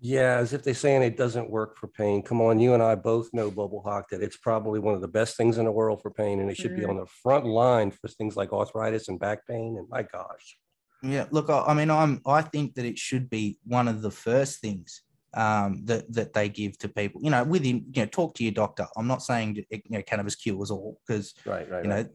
[0.00, 2.22] Yeah, as if they're saying it doesn't work for pain.
[2.22, 5.08] Come on, you and I both know, Bubble Hawk, that it's probably one of the
[5.20, 6.90] best things in the world for pain, and it should be Mm.
[6.90, 9.76] on the front line for things like arthritis and back pain.
[9.78, 10.58] And my gosh,
[11.02, 14.10] Yeah, look, I, I mean, I'm I think that it should be one of the
[14.10, 15.02] first things
[15.34, 17.20] um, that that they give to people.
[17.22, 18.86] You know, within you know, talk to your doctor.
[18.96, 22.10] I'm not saying you know cannabis cures all because right, right, you know, right.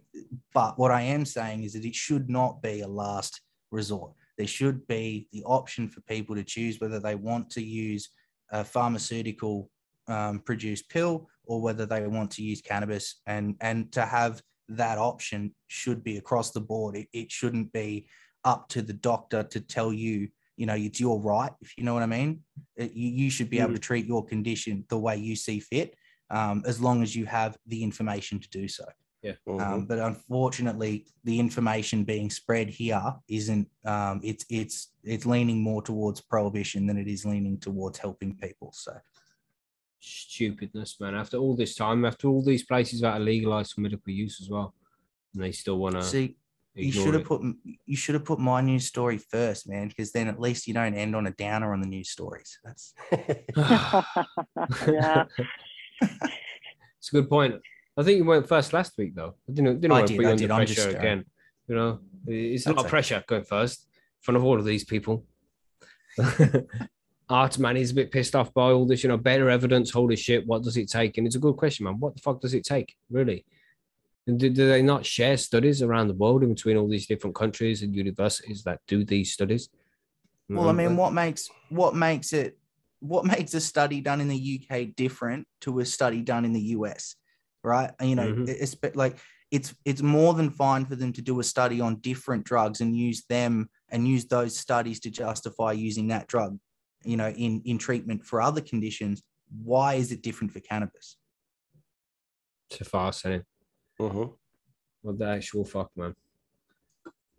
[0.53, 4.11] but what I am saying is that it should not be a last resort.
[4.37, 8.09] There should be the option for people to choose whether they want to use
[8.51, 9.69] a pharmaceutical
[10.07, 14.97] um, produced pill or whether they want to use cannabis, and and to have that
[14.97, 16.95] option should be across the board.
[16.95, 18.07] It, it shouldn't be
[18.45, 21.93] up to the doctor to tell you, you know, it's your right, if you know
[21.93, 22.41] what I mean.
[22.75, 25.95] It- you, you should be able to treat your condition the way you see fit,
[26.29, 28.85] um, as long as you have the information to do so.
[29.47, 29.61] Mhm.
[29.61, 33.69] Um, but unfortunately, the information being spread here isn't.
[33.85, 38.73] Um, it's it's it's leaning more towards prohibition than it is leaning towards helping people.
[38.73, 38.91] So
[39.99, 41.15] stupidness, man.
[41.15, 44.49] After all this time, after all these places that are legalized for medical use as
[44.49, 44.73] well,
[45.33, 46.35] and they still want to see,
[46.75, 47.41] you should have put
[47.85, 50.95] you should have put my news story first, man, because then at least you don't
[50.95, 52.59] end on a downer on the news stories.
[52.63, 52.93] That's
[54.87, 55.25] yeah.
[56.01, 57.55] it's a good point.
[57.95, 59.35] I think you went first last week, though.
[59.47, 61.25] I didn't, didn't I want to put you under pressure just, uh, again.
[61.67, 62.89] You know, it's a lot of okay.
[62.89, 65.25] pressure going first in front of all of these people.
[67.29, 70.15] Art man is a bit pissed off by all this, you know, better evidence, holy
[70.15, 71.17] shit, what does it take?
[71.17, 71.99] And it's a good question, man.
[71.99, 73.45] What the fuck does it take, really?
[74.25, 77.35] And do, do they not share studies around the world in between all these different
[77.35, 79.69] countries and universities that do these studies?
[80.49, 82.57] Well, I mean, what makes what makes it
[82.99, 86.61] what makes a study done in the UK different to a study done in the
[86.77, 87.15] US,
[87.63, 87.91] right?
[88.01, 88.47] You know, Mhm.
[88.47, 89.17] it's but like
[89.51, 92.95] it's it's more than fine for them to do a study on different drugs and
[92.95, 96.57] use them and use those studies to justify using that drug,
[97.03, 99.21] you know, in in treatment for other conditions.
[99.63, 101.17] Why is it different for cannabis?
[102.69, 102.85] It's a
[103.97, 104.25] farce, isn't it?
[104.27, 104.33] Mhm.
[105.01, 106.15] What the actual fuck, man?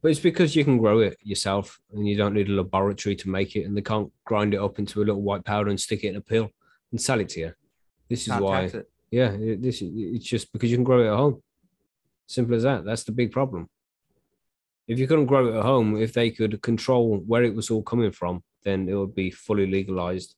[0.02, 3.28] But it's because you can grow it yourself and you don't need a laboratory to
[3.30, 6.04] make it, and they can't grind it up into a little white powder and stick
[6.04, 6.50] it in a pill
[6.90, 7.52] and sell it to you.
[8.08, 8.90] This is Can't why, it.
[9.10, 11.42] yeah, it- this it's just because you can grow it at home.
[12.26, 12.84] Simple as that.
[12.84, 13.68] That's the big problem.
[14.86, 17.82] If you couldn't grow it at home, if they could control where it was all
[17.82, 20.34] coming from, then it would be fully legalized.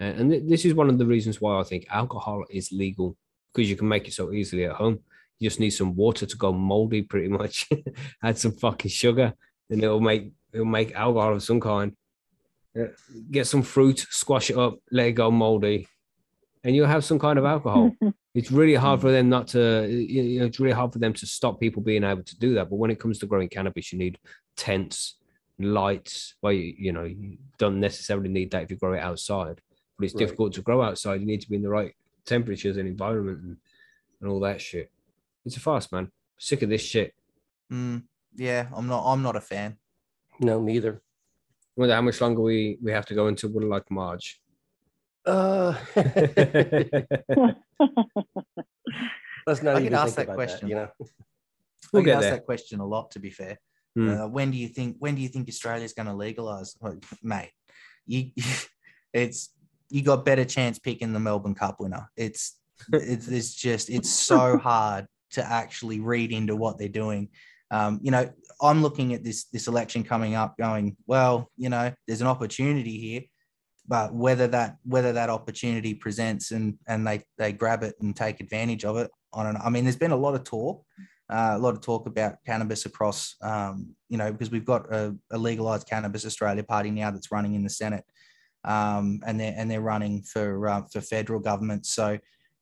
[0.00, 3.16] And this is one of the reasons why I think alcohol is legal
[3.52, 4.98] because you can make it so easily at home.
[5.38, 7.68] You just need some water to go moldy, pretty much.
[8.22, 9.34] Add some fucking sugar,
[9.70, 11.94] and it'll make it'll make alcohol of some kind.
[12.74, 12.86] Yeah.
[13.30, 15.88] Get some fruit, squash it up, let it go moldy,
[16.64, 17.92] and you'll have some kind of alcohol.
[18.34, 19.14] it's really hard for hmm.
[19.14, 19.86] them not to.
[19.88, 22.54] You you know, it's really hard for them to stop people being able to do
[22.54, 22.70] that.
[22.70, 24.18] But when it comes to growing cannabis, you need
[24.56, 25.16] tents,
[25.58, 26.34] lights.
[26.42, 29.60] Well, you, you know, you don't necessarily need that if you grow it outside.
[29.98, 30.20] But it's Right.
[30.20, 31.20] difficult to grow outside.
[31.20, 31.94] You need to be in the right
[32.26, 33.56] temperatures and environment and,
[34.20, 34.90] and all that shit.
[35.46, 36.10] It's a fast, man.
[36.38, 37.14] Sick of this shit.
[37.72, 38.02] Mm,
[38.34, 39.04] yeah, I'm not.
[39.10, 39.76] I'm not a fan.
[40.40, 40.96] No, neither.
[40.96, 44.40] I Wonder how much longer we we have to go into one like March.
[45.24, 45.74] Uh,
[49.46, 50.68] let's not I even get asked that question.
[50.68, 50.88] That, you know,
[51.92, 52.30] We'll I get get asked there.
[52.32, 53.12] that question a lot.
[53.12, 53.58] To be fair,
[53.96, 54.24] Mm.
[54.24, 54.96] uh, when do you think?
[54.98, 57.52] When do you think Australia's going to legalize, Like, mate?
[58.06, 58.30] You,
[59.14, 59.50] it's
[59.90, 62.10] you got better chance picking the Melbourne Cup winner.
[62.16, 62.58] It's
[62.92, 67.28] it's, it's just it's so hard to actually read into what they're doing.
[67.70, 71.92] Um, you know, I'm looking at this this election coming up, going, well, you know,
[72.06, 73.22] there's an opportunity here,
[73.88, 78.40] but whether that whether that opportunity presents and and they they grab it and take
[78.40, 79.60] advantage of it, I don't know.
[79.62, 80.84] I mean, there's been a lot of talk,
[81.28, 85.14] uh, a lot of talk about cannabis across, um, you know, because we've got a,
[85.30, 88.04] a legalized cannabis Australia party now that's running in the Senate,
[88.64, 91.84] um, and they're and they're running for uh, for federal government.
[91.84, 92.18] So,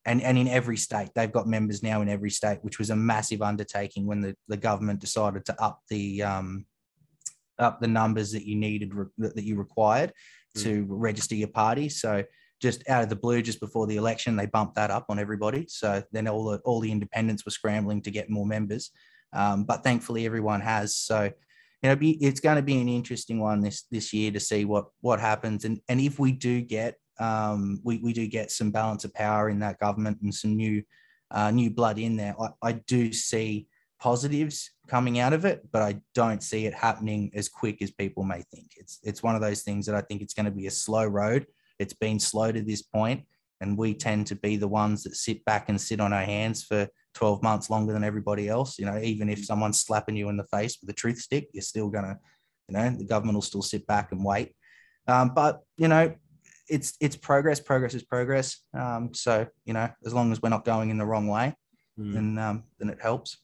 [0.06, 2.96] and and in every state, they've got members now in every state, which was a
[2.96, 6.66] massive undertaking when the the government decided to up the um,
[7.58, 10.12] up the numbers that you needed that you required
[10.56, 11.88] to register your party.
[11.88, 12.22] So
[12.60, 15.66] just out of the blue, just before the election, they bumped that up on everybody.
[15.68, 18.90] So then all the all the independents were scrambling to get more members,
[19.32, 20.96] um, but thankfully everyone has.
[20.96, 21.30] So
[21.82, 24.64] you know, be, it's going to be an interesting one this this year to see
[24.64, 28.70] what what happens, and and if we do get um, we we do get some
[28.70, 30.82] balance of power in that government and some new
[31.30, 33.66] uh, new blood in there, I, I do see
[34.00, 38.22] positives coming out of it, but I don't see it happening as quick as people
[38.22, 38.72] may think.
[38.76, 41.04] It's it's one of those things that I think it's going to be a slow
[41.04, 41.46] road.
[41.78, 43.24] It's been slow to this point,
[43.60, 46.62] and we tend to be the ones that sit back and sit on our hands
[46.62, 48.78] for 12 months longer than everybody else.
[48.78, 51.62] You know, even if someone's slapping you in the face with a truth stick, you're
[51.62, 52.18] still gonna,
[52.68, 54.52] you know, the government will still sit back and wait.
[55.08, 56.14] Um, but you know,
[56.68, 57.60] it's it's progress.
[57.60, 58.58] Progress is progress.
[58.78, 61.54] Um, so you know, as long as we're not going in the wrong way,
[61.98, 62.12] Mm.
[62.12, 63.38] then um, then it helps.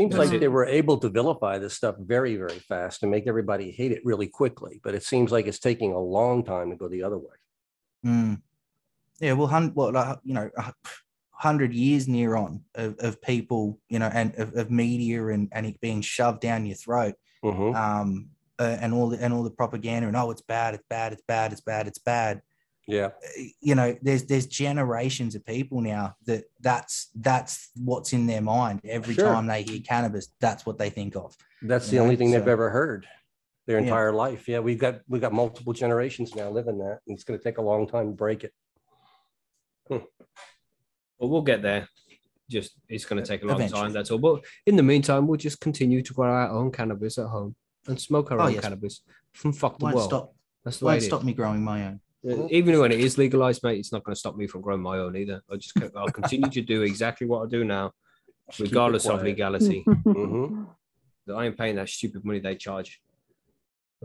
[0.00, 0.40] seems That's like it.
[0.40, 4.00] they were able to vilify this stuff very, very fast and make everybody hate it
[4.04, 4.80] really quickly.
[4.82, 7.36] But it seems like it's taking a long time to go the other way.
[8.06, 8.40] Mm.
[9.20, 10.72] Yeah, well, hun- well, like, you know, a
[11.32, 15.66] hundred years near on of, of people, you know, and of, of media and, and
[15.66, 17.14] it being shoved down your throat,
[17.44, 17.74] Mhm.
[17.76, 21.12] um, uh, and all the and all the propaganda and oh, it's bad, it's bad,
[21.12, 22.42] it's bad, it's bad, it's bad.
[22.86, 28.26] Yeah, Uh, You know, there's there's generations of people now that that's that's what's in
[28.26, 29.32] their mind every Sure.
[29.32, 30.28] time they hear cannabis.
[30.40, 31.34] That's what they think of.
[31.62, 33.06] that's the Yeah, only thing they've ever heard
[33.66, 33.84] their Yeah.
[33.84, 34.48] entire life.
[34.48, 37.58] Yeah, we've got we've got multiple generations now living that, and it's going to take
[37.58, 38.52] a long time to break it.
[39.88, 41.88] But we'll get there.
[42.50, 43.80] Just it's going to take a long Eventually.
[43.82, 43.92] time.
[43.92, 44.18] That's all.
[44.18, 47.54] But in the meantime, we'll just continue to grow our own cannabis at home
[47.88, 48.62] and smoke our Oh, own yes.
[48.62, 49.02] cannabis
[49.32, 50.08] from fuck the Won't world.
[50.10, 51.06] stop That's the way won't it is.
[51.08, 52.00] stop me growing my own.
[52.28, 54.80] Uh, Even when it is legalized, mate, it's not going to stop me from growing
[54.82, 55.42] my own either.
[55.50, 57.92] I just I'll continue to do exactly what I do now,
[58.60, 59.24] regardless of quiet.
[59.24, 59.84] legality.
[60.06, 60.66] Mhm.
[61.26, 63.00] that I ain't paying that stupid money they charge.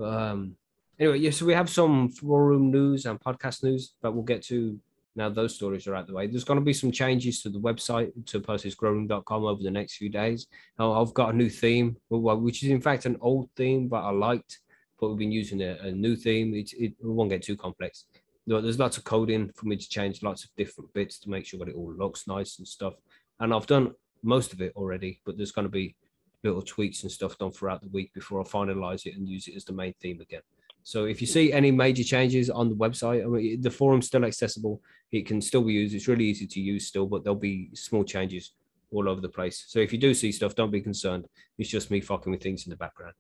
[0.02, 0.56] Um.
[1.00, 1.30] Anyway, yeah.
[1.32, 4.80] So we have some forum news and podcast news that we'll get to
[5.18, 5.30] now.
[5.30, 6.28] Those stories are out the way.
[6.28, 10.10] There's going to be some changes to the website to percysgrowroom.com over the next few
[10.10, 10.48] days.
[10.80, 14.60] I've got a new theme, which is in fact an old theme, but I liked.
[15.00, 16.54] But we've been using a, a new theme.
[16.56, 18.06] It, it won't get too complex.
[18.48, 21.60] There's lots of coding for me to change lots of different bits to make sure
[21.60, 22.94] that it all looks nice and stuff.
[23.40, 23.94] And I've done
[24.24, 25.96] most of it already, but there's going to be
[26.44, 29.56] little tweaks and stuff done throughout the week before I finalize it and use it
[29.56, 30.42] as the main theme again.
[30.88, 34.24] So if you see any major changes on the website, I mean, the forum's still
[34.24, 34.82] accessible.
[35.12, 35.94] It can still be used.
[35.94, 38.54] It's really easy to use still, but there'll be small changes
[38.94, 39.66] all over the place.
[39.68, 41.26] So if you do see stuff, don't be concerned.
[41.58, 43.16] It's just me fucking with things in the background.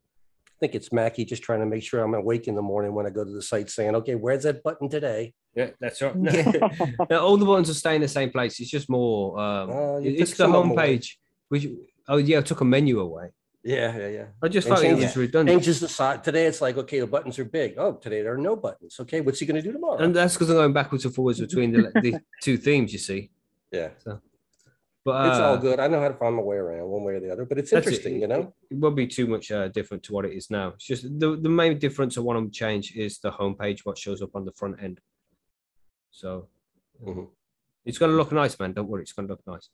[0.47, 3.05] I think it's Mackie just trying to make sure I'm awake in the morning when
[3.05, 6.15] I go to the site, saying, "Okay, where's that button today?" Yeah, that's right.
[6.21, 6.69] Yeah.
[7.09, 8.61] No, all the buttons are staying in the same place.
[8.61, 9.37] It's just more.
[9.37, 9.69] Um,
[10.05, 10.69] you it- it's the some away.
[10.69, 11.15] homepage.
[11.49, 11.67] Which
[12.07, 13.27] oh yeah, I took a menu away.
[13.67, 14.25] Yeah, yeah, yeah.
[14.41, 15.53] I just And thought it was redundant.
[15.57, 16.21] Changes the size.
[16.23, 17.73] Today it's like, okay, the buttons are big.
[17.77, 18.95] Oh, today there are no buttons.
[19.01, 19.97] Okay, what's he gonna do tomorrow?
[19.97, 23.29] And that's because I'm going backwards and forwards between the, the two themes, you see.
[23.73, 23.89] yeah,
[25.03, 25.81] But it's all uh, good.
[25.81, 27.71] I know how to find my way around one way or the other, but it's
[27.71, 27.89] That's it.
[27.89, 28.53] interesting, you know?
[28.71, 30.69] it won't be too much uh, different to what it is now.
[30.69, 34.21] It's just the, the main difference I want to change is the homepage, what shows
[34.21, 35.01] up on the front end.
[36.11, 36.47] So
[37.05, 37.27] Mhm.
[37.83, 38.71] it's going to look nice, man.
[38.71, 39.69] Don't worry, it's going to look nice.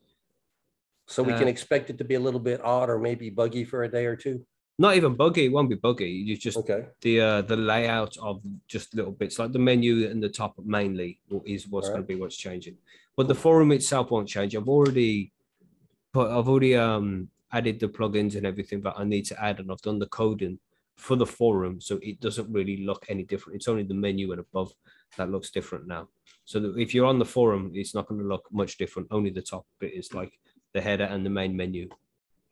[1.14, 3.64] So we can Uh, expect it to be a little bit odd or maybe buggy
[3.64, 4.44] for a day or two.
[4.80, 5.46] Not even buggy.
[5.46, 6.10] It won't be buggy.
[6.10, 10.22] You just Okay, the uh, the layout of just little bits like the menu and
[10.26, 12.78] the top mainly is what's going to be what's changing.
[13.16, 14.56] But the forum itself won't change.
[14.56, 15.32] I've already
[16.16, 19.72] put I've already um added the plugins and everything that I need to add, and
[19.72, 20.58] I've done the coding
[20.98, 23.58] for the forum, so it doesn't really look any different.
[23.58, 24.74] It's only the menu and above
[25.18, 26.04] that looks different now.
[26.46, 26.56] So
[26.86, 29.08] if you're on the forum, it's not going to look much different.
[29.12, 30.34] Only the top bit is like
[30.74, 31.90] the header and the main menu,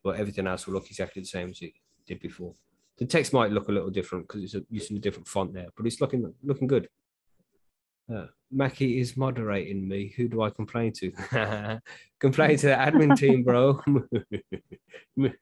[0.02, 1.72] but everything else will look exactly the same as it
[2.06, 2.54] did before.
[2.98, 5.86] The text might look a little different because it's using a different font there, but
[5.86, 6.88] it's looking looking good.
[8.12, 10.12] Uh, Mackie is moderating me.
[10.16, 11.10] Who do I complain to?
[12.20, 13.80] complain to the admin team, bro.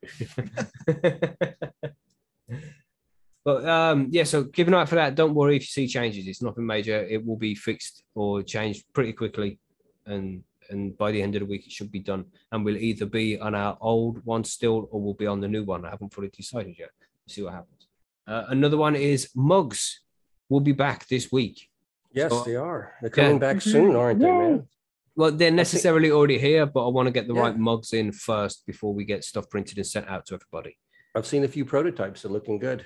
[3.44, 5.16] but um, yeah, so keep an eye out for that.
[5.16, 6.26] Don't worry if you see changes.
[6.28, 7.02] It's nothing major.
[7.04, 9.58] It will be fixed or changed pretty quickly,
[10.06, 12.24] and and by the end of the week it should be done.
[12.52, 15.64] And we'll either be on our old one still, or we'll be on the new
[15.64, 15.84] one.
[15.84, 16.90] I haven't fully decided yet.
[17.28, 17.86] see what happens.
[18.26, 20.00] Uh, another one is mugs.
[20.48, 21.68] Will be back this week.
[22.12, 22.94] yes, So- they are.
[23.00, 23.22] They're Yeah.
[23.24, 24.66] coming back soon, aren't they, man?
[25.14, 27.40] Well, they're necessarily already here, but I want to get the Yeah.
[27.42, 30.76] right mugs in first before we get stuff printed and sent out to everybody.
[31.14, 32.22] I've seen a few prototypes.
[32.22, 32.84] They're looking good.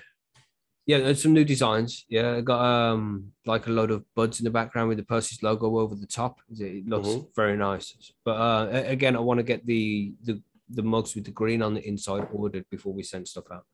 [0.85, 2.05] Yeah, there's some new designs.
[2.09, 5.41] Yeah, I got um like a load of buds in the background with the Percy's
[5.41, 6.39] logo over the top.
[6.51, 7.35] It looks Mhm.
[7.35, 8.13] very nice.
[8.23, 11.73] But uh, again, I want to get the the the mugs with the green on
[11.75, 13.65] the inside ordered before we send stuff out.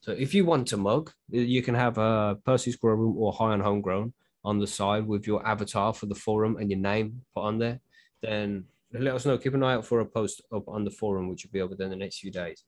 [0.00, 3.52] So if you want a mug, you can have a Percy's Grow Room or High
[3.52, 4.12] on Homegrown
[4.44, 7.80] on the side with your avatar for the forum and your name put on there.
[8.20, 9.38] Then let us know.
[9.38, 11.76] Keep an eye out for a post up on the forum, which will be over
[11.76, 12.64] there in the next few days.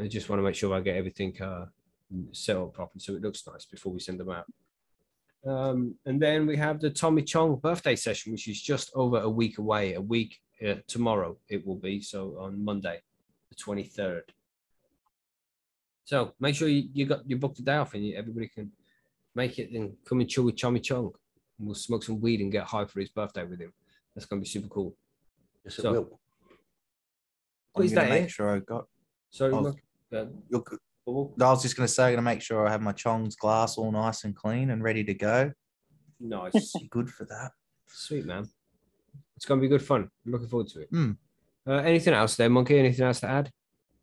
[0.00, 1.66] I just want to make sure I get everything uh,
[2.32, 4.46] set up properly so it looks nice before we send them out.
[5.46, 9.28] Um, and then we have the Tommy Chong birthday session, which is just over a
[9.28, 9.94] week away.
[9.94, 12.00] A week uh, tomorrow it will be.
[12.00, 13.00] So on Monday,
[13.48, 14.32] the twenty third.
[16.04, 18.72] So make sure you, you got you booked a day off and you, everybody can
[19.34, 21.12] make it and come and chill with Tommy Chong.
[21.58, 23.72] And we'll smoke some weed and get high for his birthday with him.
[24.14, 24.94] That's gonna be super cool.
[25.64, 26.20] Yes, it So- will.
[27.72, 28.08] What I'm is that?
[28.08, 28.88] make sure I got.
[29.30, 29.52] Sorry.
[30.10, 30.28] Mark.
[30.50, 30.78] You're good.
[31.06, 31.34] Bubble?
[31.40, 33.36] I was just going to say, I'm going to make sure I have my Chong's
[33.36, 35.52] glass all nice and clean and ready to go.
[36.20, 36.72] Nice.
[36.90, 37.52] Good for that.
[37.86, 38.48] Sweet man.
[39.36, 40.10] It's gonna be good fun.
[40.26, 40.88] I'm looking forward to it.
[40.90, 41.12] Hmm.
[41.66, 42.78] Uh, anything else there, Monkey?
[42.78, 43.52] Anything else to add?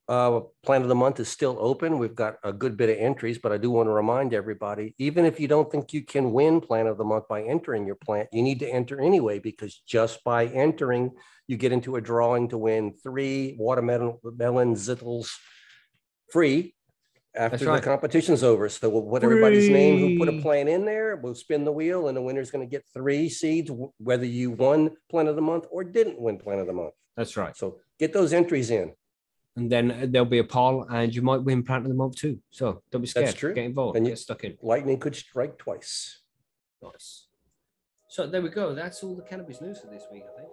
[0.08, 1.98] Uh, Plant of the Month is still open.
[1.98, 5.26] We've got a good bit of entries, but I do want to remind everybody, even
[5.26, 8.30] if you don't think you can win Plant of the Month by entering your plant,
[8.32, 11.12] you need to enter anyway, because just by entering,
[11.48, 15.30] you get into a drawing to win three watermelon melon Zkittlez
[16.30, 16.74] free
[17.36, 18.70] after the competition's over.
[18.70, 21.18] So we'll put everybody's name who put a plant in there.
[21.18, 24.92] We'll spin the wheel and the winner's going to get three seeds, whether you won
[25.10, 26.94] Plant of the Month or didn't win Plant of the Month.
[27.18, 27.56] That's right.
[27.56, 28.94] So get those entries in.
[29.58, 32.18] And then uh, there'll be a poll, and you might win plant of the month
[32.18, 32.40] too.
[32.50, 33.28] So don't be scared.
[33.28, 33.54] That's true.
[33.54, 33.96] Get involved.
[33.96, 34.58] And get stuck in.
[34.62, 36.20] Lightning could strike twice.
[36.82, 37.28] Nice.
[38.10, 38.76] So there we go.
[38.76, 40.50] That's all the cannabis news for this week, I think.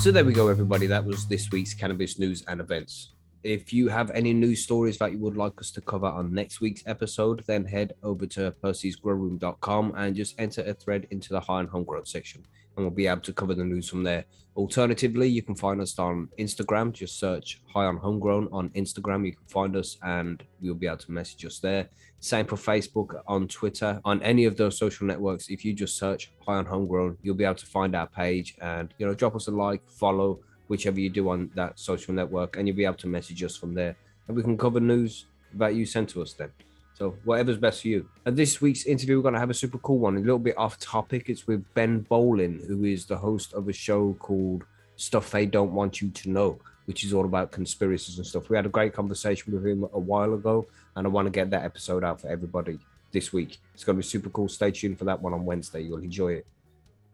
[0.00, 0.86] So there we go, everybody.
[0.86, 3.14] That was this week's cannabis news and events.
[3.42, 6.60] If you have any news stories that you would like us to cover on next
[6.60, 11.60] week's episode, then head over to percysgrowroom.com and just enter a thread into the high
[11.60, 12.46] and homegrown section,
[12.78, 14.24] and we'll be able to cover the news from there.
[14.56, 16.92] Alternatively, you can find us on Instagram.
[16.92, 19.26] Just search High on Homegrown on Instagram.
[19.26, 21.88] You can find us and you'll be able to message us there.
[22.20, 25.48] Same for Facebook, on Twitter, on any of those social networks.
[25.48, 28.94] If you just search High on Homegrown, you'll be able to find our page and
[28.98, 32.66] you know drop us a like, follow, whichever you do on that social network, and
[32.66, 33.96] you'll be able to message us from there.
[34.26, 36.50] And we can cover news that you sent to us then.
[36.98, 38.08] So whatever's best for you.
[38.26, 40.58] And this week's interview, we're going to have a super cool one, a little bit
[40.58, 41.28] off topic.
[41.28, 44.64] It's with Ben Bowlin, who is the host of a show called
[44.96, 48.50] Stuff They Don't Want You to Know, which is all about conspiracies and stuff.
[48.50, 51.50] We had a great conversation with him a while ago, and I want to get
[51.50, 52.80] that episode out for everybody
[53.12, 53.58] this week.
[53.74, 54.48] It's going to be super cool.
[54.48, 55.82] Stay tuned for that one on Wednesday.
[55.82, 56.46] You'll enjoy it.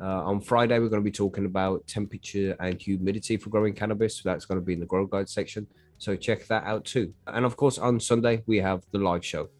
[0.00, 4.16] Uh, on Friday, we're going to be talking about temperature and humidity for growing cannabis.
[4.16, 5.66] So that's going to be in the Grow Guide section.
[5.98, 7.12] So check that out too.
[7.26, 9.50] And of course, on Sunday, we have the live show.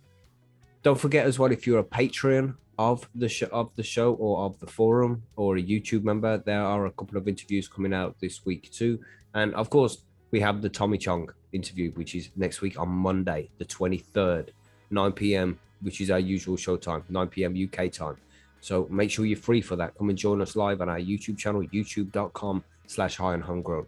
[0.84, 4.44] Don't forget as well if you're a Patreon of the show of the show or
[4.44, 8.20] of the forum or a YouTube member, there are a couple of interviews coming out
[8.20, 9.00] this week too.
[9.32, 13.48] And of course, we have the Tommy Chong interview, which is next week on Monday,
[13.56, 14.50] the 23rd,
[14.90, 17.56] 9 p.m., which is our usual show time, 9 p.m.
[17.56, 18.18] UK time.
[18.60, 19.96] So make sure you're free for that.
[19.96, 23.86] Come and join us live on our YouTube channel, youtube.com slash high and homegrown.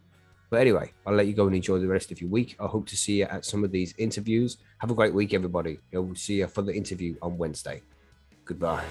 [0.49, 2.57] But anyway, I'll let you go and enjoy the rest of your week.
[2.61, 4.59] I hope to see you at some of these interviews.
[4.79, 5.79] Have a great week, everybody.
[5.93, 7.83] We'll see you for the interview on Wednesday.
[8.45, 8.85] Goodbye.